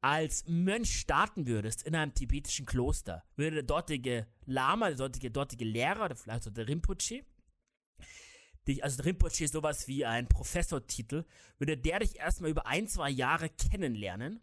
als 0.00 0.46
Mönch 0.46 1.00
starten 1.00 1.46
würdest 1.46 1.82
in 1.82 1.94
einem 1.94 2.14
tibetischen 2.14 2.66
Kloster, 2.66 3.24
würde 3.36 3.56
der 3.56 3.62
dortige 3.64 4.26
Lama, 4.46 4.88
der 4.88 4.96
dortige, 4.96 5.30
dortige 5.30 5.64
Lehrer 5.64 6.04
oder 6.04 6.16
vielleicht 6.16 6.46
auch 6.46 6.52
der 6.52 6.68
Rinpoche, 6.68 7.24
dich, 8.66 8.84
also 8.84 8.96
der 8.96 9.06
Rinpoche 9.06 9.44
ist 9.44 9.52
sowas 9.52 9.88
wie 9.88 10.04
ein 10.04 10.28
Professortitel, 10.28 11.24
würde 11.58 11.76
der 11.76 12.00
dich 12.00 12.16
erstmal 12.18 12.50
über 12.50 12.66
ein, 12.66 12.86
zwei 12.86 13.10
Jahre 13.10 13.48
kennenlernen 13.48 14.40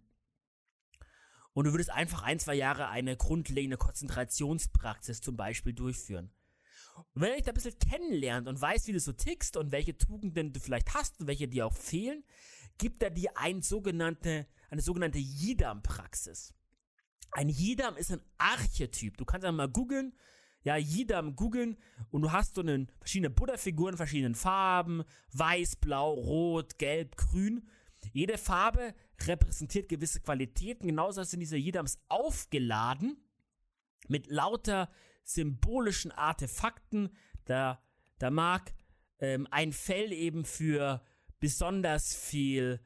und 1.56 1.66
du 1.66 1.72
würdest 1.72 1.90
einfach 1.90 2.22
ein, 2.24 2.38
zwei 2.38 2.56
Jahre 2.56 2.90
eine 2.90 3.16
grundlegende 3.16 3.78
Konzentrationspraxis 3.78 5.22
zum 5.22 5.38
Beispiel 5.38 5.72
durchführen. 5.72 6.30
Und 7.14 7.22
wenn 7.22 7.30
er 7.30 7.36
dich 7.36 7.46
da 7.46 7.52
ein 7.52 7.56
bisschen 7.56 7.80
kennenlernt 7.80 8.48
und 8.48 8.60
weiß, 8.60 8.88
wie 8.88 8.94
du 8.94 9.00
so 9.00 9.14
tickst 9.14 9.58
und 9.58 9.72
welche 9.72 9.98
Tugenden 9.98 10.54
du 10.54 10.60
vielleicht 10.60 10.94
hast 10.94 11.20
und 11.20 11.28
welche 11.28 11.48
dir 11.48 11.66
auch 11.66 11.76
fehlen, 11.76 12.24
gibt 12.78 13.04
er 13.04 13.10
dir 13.10 13.32
ein 13.36 13.62
sogenannte, 13.62 14.48
eine 14.70 14.82
sogenannte 14.82 15.20
Yidam-Praxis. 15.20 16.54
Ein 17.32 17.50
Yidam 17.50 17.98
ist 17.98 18.12
ein 18.12 18.22
Archetyp. 18.38 19.18
Du 19.18 19.26
kannst 19.26 19.46
einfach 19.46 19.58
mal 19.58 19.70
googeln, 19.70 20.14
ja, 20.64 20.78
Yidam 20.78 21.36
googeln 21.36 21.78
und 22.12 22.24
du 22.24 22.32
hast 22.32 22.56
so 22.56 22.62
eine, 22.62 22.88
verschiedene 23.00 23.30
Buddha-Figuren, 23.30 23.98
verschiedenen 23.98 24.36
Farben, 24.36 25.04
weiß, 25.34 25.76
blau, 25.78 26.14
rot, 26.14 26.80
gelb, 26.80 27.18
grün. 27.18 27.68
Jede 28.14 28.38
Farbe 28.38 28.94
repräsentiert 29.22 29.90
gewisse 29.90 30.22
Qualitäten. 30.22 30.88
Genauso 30.88 31.24
sind 31.24 31.40
diese 31.40 31.58
Yidams 31.58 32.00
aufgeladen 32.08 33.18
mit 34.08 34.28
lauter 34.28 34.90
symbolischen 35.26 36.12
Artefakten. 36.12 37.10
Da, 37.44 37.82
da 38.18 38.30
mag 38.32 38.74
ähm, 39.20 39.48
ein 39.52 39.74
Fell 39.74 40.14
eben 40.14 40.46
für 40.46 41.04
besonders 41.40 42.16
viel 42.16 42.80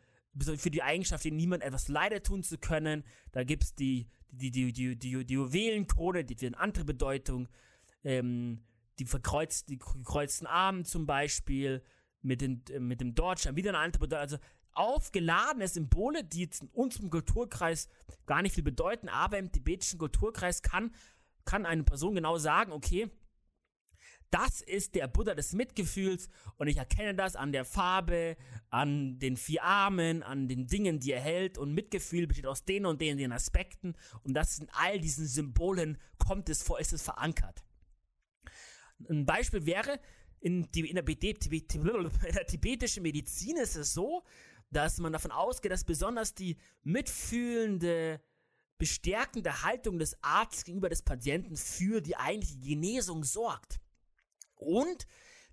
für 0.57 0.69
die 0.69 0.83
Eigenschaft, 0.83 1.25
den 1.25 1.35
niemand 1.35 1.63
etwas 1.63 1.87
leider 1.87 2.23
tun 2.23 2.43
zu 2.43 2.57
können. 2.57 3.03
Da 3.31 3.43
gibt 3.43 3.63
es 3.63 3.75
die, 3.75 4.07
die, 4.31 4.51
die, 4.51 4.71
die, 4.71 4.95
die, 4.95 5.25
die 5.25 5.33
Juwelenkrone, 5.33 6.23
die 6.23 6.35
hat 6.35 6.43
eine 6.43 6.59
andere 6.59 6.85
Bedeutung. 6.85 7.49
Ähm, 8.03 8.63
die, 8.99 9.05
verkreuzt, 9.05 9.69
die 9.69 9.79
gekreuzten 9.79 10.47
Armen 10.47 10.85
zum 10.85 11.05
Beispiel, 11.05 11.83
mit, 12.21 12.41
den, 12.41 12.63
mit 12.79 13.01
dem 13.01 13.15
Deutschland 13.15 13.57
wieder 13.57 13.71
eine 13.71 13.79
andere 13.79 14.01
Bedeutung. 14.01 14.21
Also 14.21 14.37
aufgeladene 14.73 15.67
Symbole, 15.67 16.23
die 16.23 16.41
jetzt 16.41 16.61
in 16.61 16.69
unserem 16.69 17.09
Kulturkreis 17.09 17.87
gar 18.25 18.41
nicht 18.41 18.55
viel 18.55 18.63
bedeuten, 18.63 19.09
aber 19.09 19.37
im 19.37 19.51
tibetischen 19.51 19.99
Kulturkreis 19.99 20.61
kann, 20.61 20.91
kann 21.49 21.65
eine 21.65 21.83
Person 21.83 22.13
genau 22.13 22.37
sagen, 22.37 22.71
okay, 22.71 23.09
das 24.29 24.61
ist 24.61 24.93
der 24.93 25.07
Buddha 25.07 25.33
des 25.33 25.53
Mitgefühls 25.53 26.29
und 26.57 26.67
ich 26.67 26.77
erkenne 26.77 27.15
das 27.15 27.35
an 27.35 27.51
der 27.51 27.65
Farbe, 27.65 28.37
an 28.69 29.17
den 29.17 29.35
vier 29.35 29.63
Armen, 29.63 30.21
an 30.21 30.47
den 30.47 30.67
Dingen, 30.67 30.99
die 30.99 31.11
er 31.11 31.19
hält 31.19 31.57
und 31.57 31.73
Mitgefühl 31.73 32.27
besteht 32.27 32.45
aus 32.45 32.65
den 32.65 32.85
und 32.85 33.01
den, 33.01 33.17
den 33.17 33.31
Aspekten 33.31 33.95
und 34.21 34.35
das 34.35 34.59
in 34.59 34.69
all 34.73 34.99
diesen 34.99 35.25
Symbolen 35.25 35.97
kommt 36.19 36.49
es 36.49 36.61
vor, 36.61 36.79
ist 36.79 36.93
es 36.93 37.01
verankert. 37.01 37.63
Ein 39.09 39.25
Beispiel 39.25 39.65
wäre, 39.65 39.99
in, 40.41 40.69
die, 40.71 40.81
in, 40.81 40.95
der, 40.95 41.07
in 41.07 41.25
der 42.35 42.45
tibetischen 42.45 43.01
Medizin 43.01 43.57
ist 43.57 43.75
es 43.75 43.95
so, 43.95 44.23
dass 44.69 44.99
man 44.99 45.13
davon 45.13 45.31
ausgeht, 45.31 45.71
dass 45.71 45.83
besonders 45.83 46.35
die 46.35 46.57
mitfühlende, 46.83 48.21
bestärkende 48.79 49.61
Haltung 49.61 49.99
des 49.99 50.17
Arztes 50.23 50.63
gegenüber 50.63 50.89
des 50.89 51.03
Patienten 51.03 51.55
für 51.55 52.01
die 52.01 52.15
eigentliche 52.15 52.57
Genesung 52.57 53.23
sorgt. 53.23 53.79
Und 54.55 55.05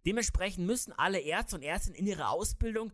dementsprechend 0.06 0.66
müssen 0.66 0.92
alle 0.92 1.20
Ärzte 1.20 1.56
und 1.56 1.62
Ärztinnen 1.62 1.98
in 1.98 2.06
ihrer 2.06 2.30
Ausbildung 2.30 2.92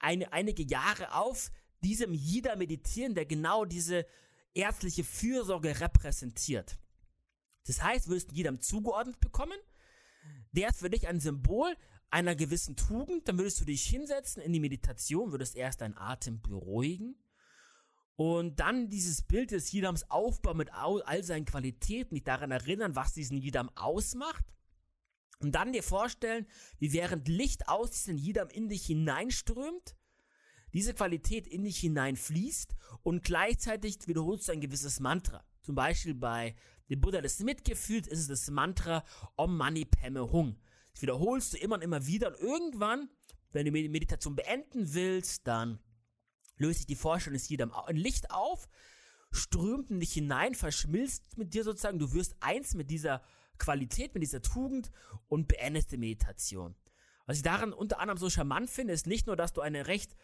eine, 0.00 0.32
einige 0.32 0.64
Jahre 0.64 1.14
auf 1.14 1.52
diesem 1.84 2.12
Jida 2.14 2.56
meditieren, 2.56 3.14
der 3.14 3.26
genau 3.26 3.64
diese 3.64 4.06
ärztliche 4.54 5.04
Fürsorge 5.04 5.80
repräsentiert. 5.80 6.78
Das 7.66 7.82
heißt, 7.82 8.06
du 8.06 8.10
wirst 8.12 8.32
jedem 8.32 8.60
zugeordnet 8.60 9.20
bekommen. 9.20 9.58
Der 10.52 10.70
ist 10.70 10.78
für 10.78 10.90
dich 10.90 11.06
ein 11.06 11.20
Symbol 11.20 11.76
einer 12.10 12.34
gewissen 12.34 12.74
Tugend. 12.74 13.28
Dann 13.28 13.36
würdest 13.36 13.60
du 13.60 13.66
dich 13.66 13.84
hinsetzen 13.84 14.42
in 14.42 14.52
die 14.54 14.60
Meditation, 14.60 15.30
würdest 15.30 15.54
erst 15.54 15.82
deinen 15.82 15.98
Atem 15.98 16.40
beruhigen 16.40 17.16
und 18.18 18.58
dann 18.58 18.90
dieses 18.90 19.22
Bild 19.22 19.52
des 19.52 19.70
Jidams 19.70 20.10
aufbauen 20.10 20.56
mit 20.56 20.72
all 20.72 21.22
seinen 21.22 21.44
Qualitäten, 21.44 22.16
dich 22.16 22.24
daran 22.24 22.50
erinnern, 22.50 22.96
was 22.96 23.12
diesen 23.12 23.38
Jidam 23.38 23.70
ausmacht. 23.76 24.44
Und 25.38 25.52
dann 25.52 25.72
dir 25.72 25.84
vorstellen, 25.84 26.48
wie 26.80 26.92
während 26.92 27.28
Licht 27.28 27.68
aus 27.68 27.92
diesem 27.92 28.16
Jidam 28.16 28.48
in 28.48 28.68
dich 28.68 28.86
hineinströmt, 28.86 29.94
diese 30.72 30.94
Qualität 30.94 31.46
in 31.46 31.62
dich 31.62 31.78
hineinfließt 31.78 32.74
und 33.04 33.22
gleichzeitig 33.22 33.98
wiederholst 34.08 34.48
du 34.48 34.52
ein 34.52 34.60
gewisses 34.60 34.98
Mantra. 34.98 35.44
Zum 35.62 35.76
Beispiel 35.76 36.14
bei 36.16 36.56
dem 36.90 37.00
Buddha 37.00 37.20
des 37.20 37.38
Mitgefühls 37.38 38.08
ist 38.08 38.18
es 38.18 38.26
das 38.26 38.50
Mantra 38.50 39.04
Om 39.36 39.56
Mani 39.56 39.84
Padme 39.84 40.32
Hung. 40.32 40.58
Das 40.92 41.02
wiederholst 41.02 41.52
du 41.52 41.58
immer 41.58 41.76
und 41.76 41.82
immer 41.82 42.04
wieder 42.04 42.26
und 42.26 42.40
irgendwann, 42.40 43.10
wenn 43.52 43.64
du 43.64 43.70
die 43.70 43.88
Meditation 43.88 44.34
beenden 44.34 44.92
willst, 44.92 45.46
dann 45.46 45.78
löst 46.58 46.78
sich 46.78 46.86
die 46.86 46.96
Vorstellung 46.96 47.38
des 47.38 47.48
Jidam 47.48 47.72
in 47.88 47.96
Licht 47.96 48.30
auf, 48.30 48.68
strömt 49.30 49.90
in 49.90 50.00
dich 50.00 50.12
hinein, 50.12 50.54
verschmilzt 50.54 51.36
mit 51.36 51.54
dir 51.54 51.64
sozusagen, 51.64 51.98
du 51.98 52.12
wirst 52.12 52.36
eins 52.40 52.74
mit 52.74 52.90
dieser 52.90 53.22
Qualität, 53.58 54.14
mit 54.14 54.22
dieser 54.22 54.42
Tugend 54.42 54.90
und 55.28 55.48
beendest 55.48 55.92
die 55.92 55.98
Meditation. 55.98 56.74
Was 57.26 57.38
ich 57.38 57.42
daran 57.42 57.72
unter 57.72 58.00
anderem 58.00 58.18
so 58.18 58.30
charmant 58.30 58.70
finde, 58.70 58.94
ist 58.94 59.06
nicht 59.06 59.26
nur, 59.26 59.36
dass 59.36 59.52
du 59.52 59.60
eine 59.60 59.86
recht 59.86 60.16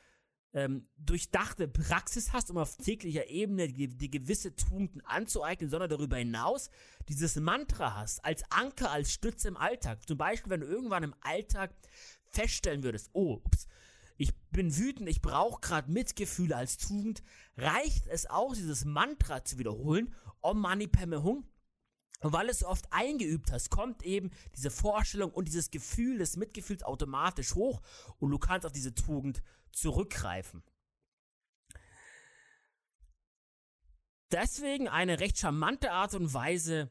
ähm, 0.54 0.88
durchdachte 0.96 1.68
Praxis 1.68 2.32
hast, 2.32 2.50
um 2.50 2.58
auf 2.58 2.76
täglicher 2.76 3.26
Ebene 3.26 3.68
die, 3.68 3.88
die 3.88 4.10
gewisse 4.10 4.54
Tugenden 4.54 5.04
anzueignen, 5.04 5.68
sondern 5.68 5.90
darüber 5.90 6.16
hinaus 6.16 6.70
dieses 7.08 7.36
Mantra 7.36 7.96
hast, 7.96 8.24
als 8.24 8.44
Anker, 8.50 8.90
als 8.90 9.12
Stütze 9.12 9.48
im 9.48 9.56
Alltag. 9.56 10.06
Zum 10.06 10.16
Beispiel, 10.16 10.50
wenn 10.50 10.60
du 10.60 10.66
irgendwann 10.66 11.02
im 11.02 11.14
Alltag 11.20 11.74
feststellen 12.24 12.84
würdest, 12.84 13.10
oh, 13.12 13.40
ups, 13.44 13.66
ich 14.16 14.34
bin 14.50 14.76
wütend, 14.76 15.08
ich 15.08 15.22
brauche 15.22 15.60
gerade 15.60 15.90
Mitgefühle 15.90 16.56
als 16.56 16.76
Tugend, 16.76 17.22
reicht 17.56 18.06
es 18.06 18.26
auch, 18.26 18.54
dieses 18.54 18.84
Mantra 18.84 19.44
zu 19.44 19.58
wiederholen, 19.58 20.14
Om 20.40 20.60
Mani 20.60 20.86
Padme 20.86 21.22
Hum, 21.22 21.48
und 22.20 22.32
weil 22.32 22.48
es 22.48 22.64
oft 22.64 22.86
eingeübt 22.90 23.52
hast, 23.52 23.70
kommt 23.70 24.02
eben 24.02 24.30
diese 24.56 24.70
Vorstellung 24.70 25.30
und 25.30 25.46
dieses 25.46 25.70
Gefühl 25.70 26.16
des 26.16 26.36
Mitgefühls 26.36 26.82
automatisch 26.82 27.54
hoch 27.54 27.82
und 28.18 28.30
du 28.30 28.38
kannst 28.38 28.64
auf 28.64 28.72
diese 28.72 28.94
Tugend 28.94 29.42
zurückgreifen. 29.72 30.62
Deswegen 34.32 34.88
eine 34.88 35.20
recht 35.20 35.38
charmante 35.38 35.92
Art 35.92 36.14
und 36.14 36.32
Weise, 36.32 36.90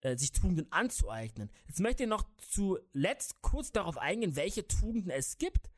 äh, 0.00 0.16
sich 0.16 0.30
Tugenden 0.30 0.70
anzueignen. 0.70 1.50
Jetzt 1.66 1.80
möchte 1.80 2.04
ich 2.04 2.08
noch 2.08 2.24
zuletzt 2.38 3.42
kurz 3.42 3.72
darauf 3.72 3.98
eingehen, 3.98 4.36
welche 4.36 4.68
Tugenden 4.68 5.10
es 5.10 5.38
gibt. 5.38 5.70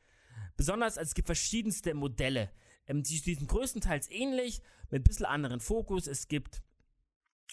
Besonders, 0.59 0.97
also 0.97 1.07
es 1.07 1.15
gibt 1.15 1.27
verschiedenste 1.27 1.93
Modelle. 1.93 2.51
Ähm, 2.85 3.01
die, 3.01 3.21
die 3.21 3.35
sind 3.35 3.47
größtenteils 3.47 4.11
ähnlich, 4.11 4.61
mit 4.89 4.99
ein 4.99 5.03
bisschen 5.05 5.25
anderen 5.25 5.61
Fokus. 5.61 6.05
Es 6.05 6.27
gibt 6.27 6.61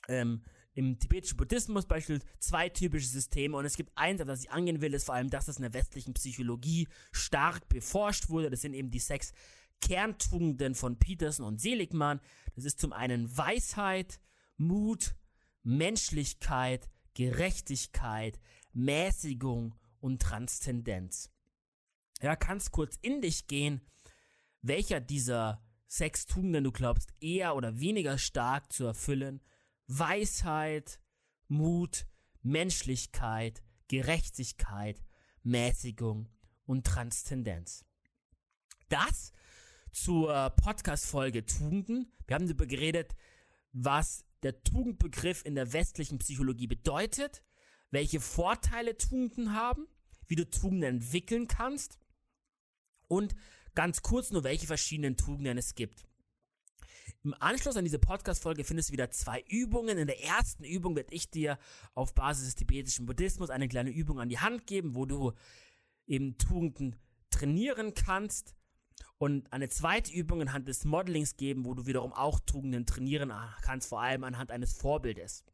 ähm, 0.08 0.42
im 0.74 0.98
tibetischen 0.98 1.36
Buddhismus 1.36 1.86
beispielsweise 1.86 2.28
zwei 2.40 2.68
typische 2.68 3.06
Systeme 3.06 3.56
und 3.56 3.64
es 3.64 3.76
gibt 3.76 3.96
eins, 3.96 4.20
auf 4.20 4.26
das 4.26 4.42
ich 4.42 4.50
angehen 4.50 4.80
will, 4.80 4.92
ist 4.92 5.04
vor 5.04 5.14
allem, 5.14 5.30
dass 5.30 5.46
das 5.46 5.58
in 5.58 5.62
der 5.62 5.72
westlichen 5.72 6.14
Psychologie 6.14 6.88
stark 7.12 7.68
beforscht 7.68 8.28
wurde. 8.28 8.50
Das 8.50 8.62
sind 8.62 8.74
eben 8.74 8.90
die 8.90 8.98
sechs 8.98 9.32
Kerntugenden 9.80 10.74
von 10.74 10.98
Peterson 10.98 11.46
und 11.46 11.60
Seligmann. 11.60 12.18
Das 12.56 12.64
ist 12.64 12.80
zum 12.80 12.92
einen 12.92 13.36
Weisheit, 13.36 14.18
Mut, 14.56 15.14
Menschlichkeit, 15.62 16.88
Gerechtigkeit, 17.14 18.40
Mäßigung 18.72 19.76
und 20.00 20.20
Transzendenz. 20.20 21.30
Ja, 22.22 22.35
kannst 22.35 22.72
kurz 22.72 22.96
in 23.02 23.20
dich 23.20 23.46
gehen, 23.46 23.83
welcher 24.62 25.00
dieser 25.00 25.62
sechs 25.87 26.26
Tugenden 26.26 26.64
du 26.64 26.72
glaubst 26.72 27.12
eher 27.20 27.55
oder 27.55 27.79
weniger 27.79 28.18
stark 28.18 28.72
zu 28.72 28.85
erfüllen 28.85 29.42
Weisheit, 29.87 30.98
Mut, 31.48 32.07
Menschlichkeit, 32.42 33.62
Gerechtigkeit, 33.88 35.02
Mäßigung 35.42 36.29
und 36.64 36.87
Transzendenz. 36.87 37.85
Das 38.88 39.33
zur 39.92 40.50
Podcast-Folge 40.50 41.44
Tugenden. 41.46 42.12
Wir 42.26 42.35
haben 42.35 42.46
darüber 42.46 42.66
geredet, 42.66 43.14
was 43.72 44.24
der 44.42 44.62
Tugendbegriff 44.62 45.44
in 45.44 45.55
der 45.55 45.72
westlichen 45.72 46.18
Psychologie 46.18 46.66
bedeutet, 46.66 47.42
welche 47.90 48.20
Vorteile 48.20 48.96
Tugenden 48.96 49.55
haben, 49.55 49.87
wie 50.26 50.35
du 50.35 50.48
Tugenden 50.48 50.96
entwickeln 50.96 51.46
kannst 51.46 51.98
und 53.08 53.34
ganz 53.74 54.02
kurz 54.02 54.30
nur, 54.30 54.44
welche 54.44 54.66
verschiedenen 54.66 55.16
Tugenden 55.16 55.58
es 55.58 55.74
gibt. 55.74 56.06
Im 57.22 57.34
Anschluss 57.40 57.76
an 57.76 57.84
diese 57.84 57.98
Podcast-Folge 57.98 58.64
findest 58.64 58.88
du 58.88 58.92
wieder 58.92 59.10
zwei 59.10 59.42
Übungen. 59.48 59.98
In 59.98 60.06
der 60.06 60.22
ersten 60.22 60.64
Übung 60.64 60.96
werde 60.96 61.12
ich 61.12 61.30
dir 61.30 61.58
auf 61.94 62.14
Basis 62.14 62.44
des 62.44 62.54
tibetischen 62.54 63.06
Buddhismus 63.06 63.50
eine 63.50 63.68
kleine 63.68 63.90
Übung 63.90 64.20
an 64.20 64.28
die 64.28 64.38
Hand 64.38 64.66
geben, 64.66 64.94
wo 64.94 65.06
du 65.06 65.32
eben 66.06 66.38
Tugenden 66.38 66.96
trainieren 67.30 67.94
kannst. 67.94 68.54
Und 69.18 69.52
eine 69.52 69.68
zweite 69.68 70.12
Übung 70.12 70.42
anhand 70.42 70.68
des 70.68 70.84
Modelings 70.84 71.36
geben, 71.36 71.64
wo 71.64 71.74
du 71.74 71.86
wiederum 71.86 72.12
auch 72.12 72.38
Tugenden 72.40 72.86
trainieren 72.86 73.32
kannst, 73.62 73.88
vor 73.88 74.00
allem 74.00 74.24
anhand 74.24 74.50
eines 74.50 74.74
Vorbildes. 74.74 75.44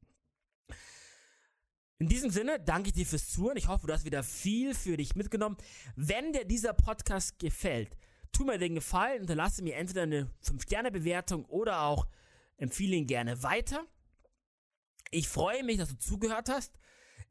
In 2.02 2.08
diesem 2.08 2.30
Sinne 2.30 2.58
danke 2.58 2.88
ich 2.88 2.94
dir 2.94 3.06
fürs 3.06 3.28
Zuhören. 3.28 3.56
Ich 3.56 3.68
hoffe, 3.68 3.86
du 3.86 3.92
hast 3.92 4.04
wieder 4.04 4.24
viel 4.24 4.74
für 4.74 4.96
dich 4.96 5.14
mitgenommen. 5.14 5.56
Wenn 5.94 6.32
dir 6.32 6.44
dieser 6.44 6.72
Podcast 6.72 7.38
gefällt, 7.38 7.96
tu 8.32 8.44
mir 8.44 8.58
den 8.58 8.74
Gefallen, 8.74 9.18
hinterlasse 9.18 9.62
mir 9.62 9.76
entweder 9.76 10.02
eine 10.02 10.28
5-Sterne-Bewertung 10.44 11.44
oder 11.44 11.82
auch 11.82 12.08
empfehle 12.56 12.96
ihn 12.96 13.06
gerne 13.06 13.44
weiter. 13.44 13.84
Ich 15.12 15.28
freue 15.28 15.62
mich, 15.62 15.78
dass 15.78 15.90
du 15.90 15.96
zugehört 15.96 16.48
hast. 16.48 16.76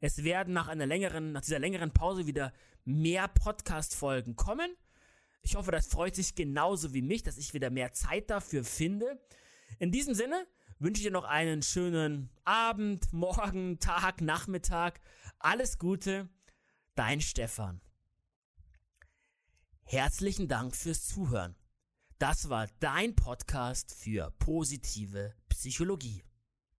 Es 0.00 0.24
werden 0.24 0.54
nach 0.54 0.68
einer 0.68 0.86
längeren, 0.86 1.32
nach 1.32 1.42
dieser 1.42 1.58
längeren 1.58 1.92
Pause 1.92 2.26
wieder 2.26 2.54
mehr 2.86 3.28
Podcast-Folgen 3.28 4.36
kommen. 4.36 4.74
Ich 5.42 5.54
hoffe, 5.54 5.70
das 5.70 5.86
freut 5.86 6.14
sich 6.14 6.34
genauso 6.34 6.94
wie 6.94 7.02
mich, 7.02 7.22
dass 7.22 7.36
ich 7.36 7.52
wieder 7.52 7.68
mehr 7.68 7.92
Zeit 7.92 8.30
dafür 8.30 8.64
finde. 8.64 9.20
In 9.78 9.92
diesem 9.92 10.14
Sinne 10.14 10.46
wünsche 10.82 11.02
dir 11.02 11.12
noch 11.12 11.24
einen 11.24 11.62
schönen 11.62 12.28
Abend, 12.44 13.12
Morgen, 13.12 13.78
Tag, 13.78 14.20
Nachmittag. 14.20 15.00
Alles 15.38 15.78
Gute, 15.78 16.28
dein 16.96 17.20
Stefan. 17.20 17.80
Herzlichen 19.84 20.48
Dank 20.48 20.74
fürs 20.74 21.06
Zuhören. 21.06 21.54
Das 22.18 22.48
war 22.48 22.66
dein 22.80 23.14
Podcast 23.14 23.94
für 23.94 24.32
positive 24.38 25.34
Psychologie. 25.48 26.24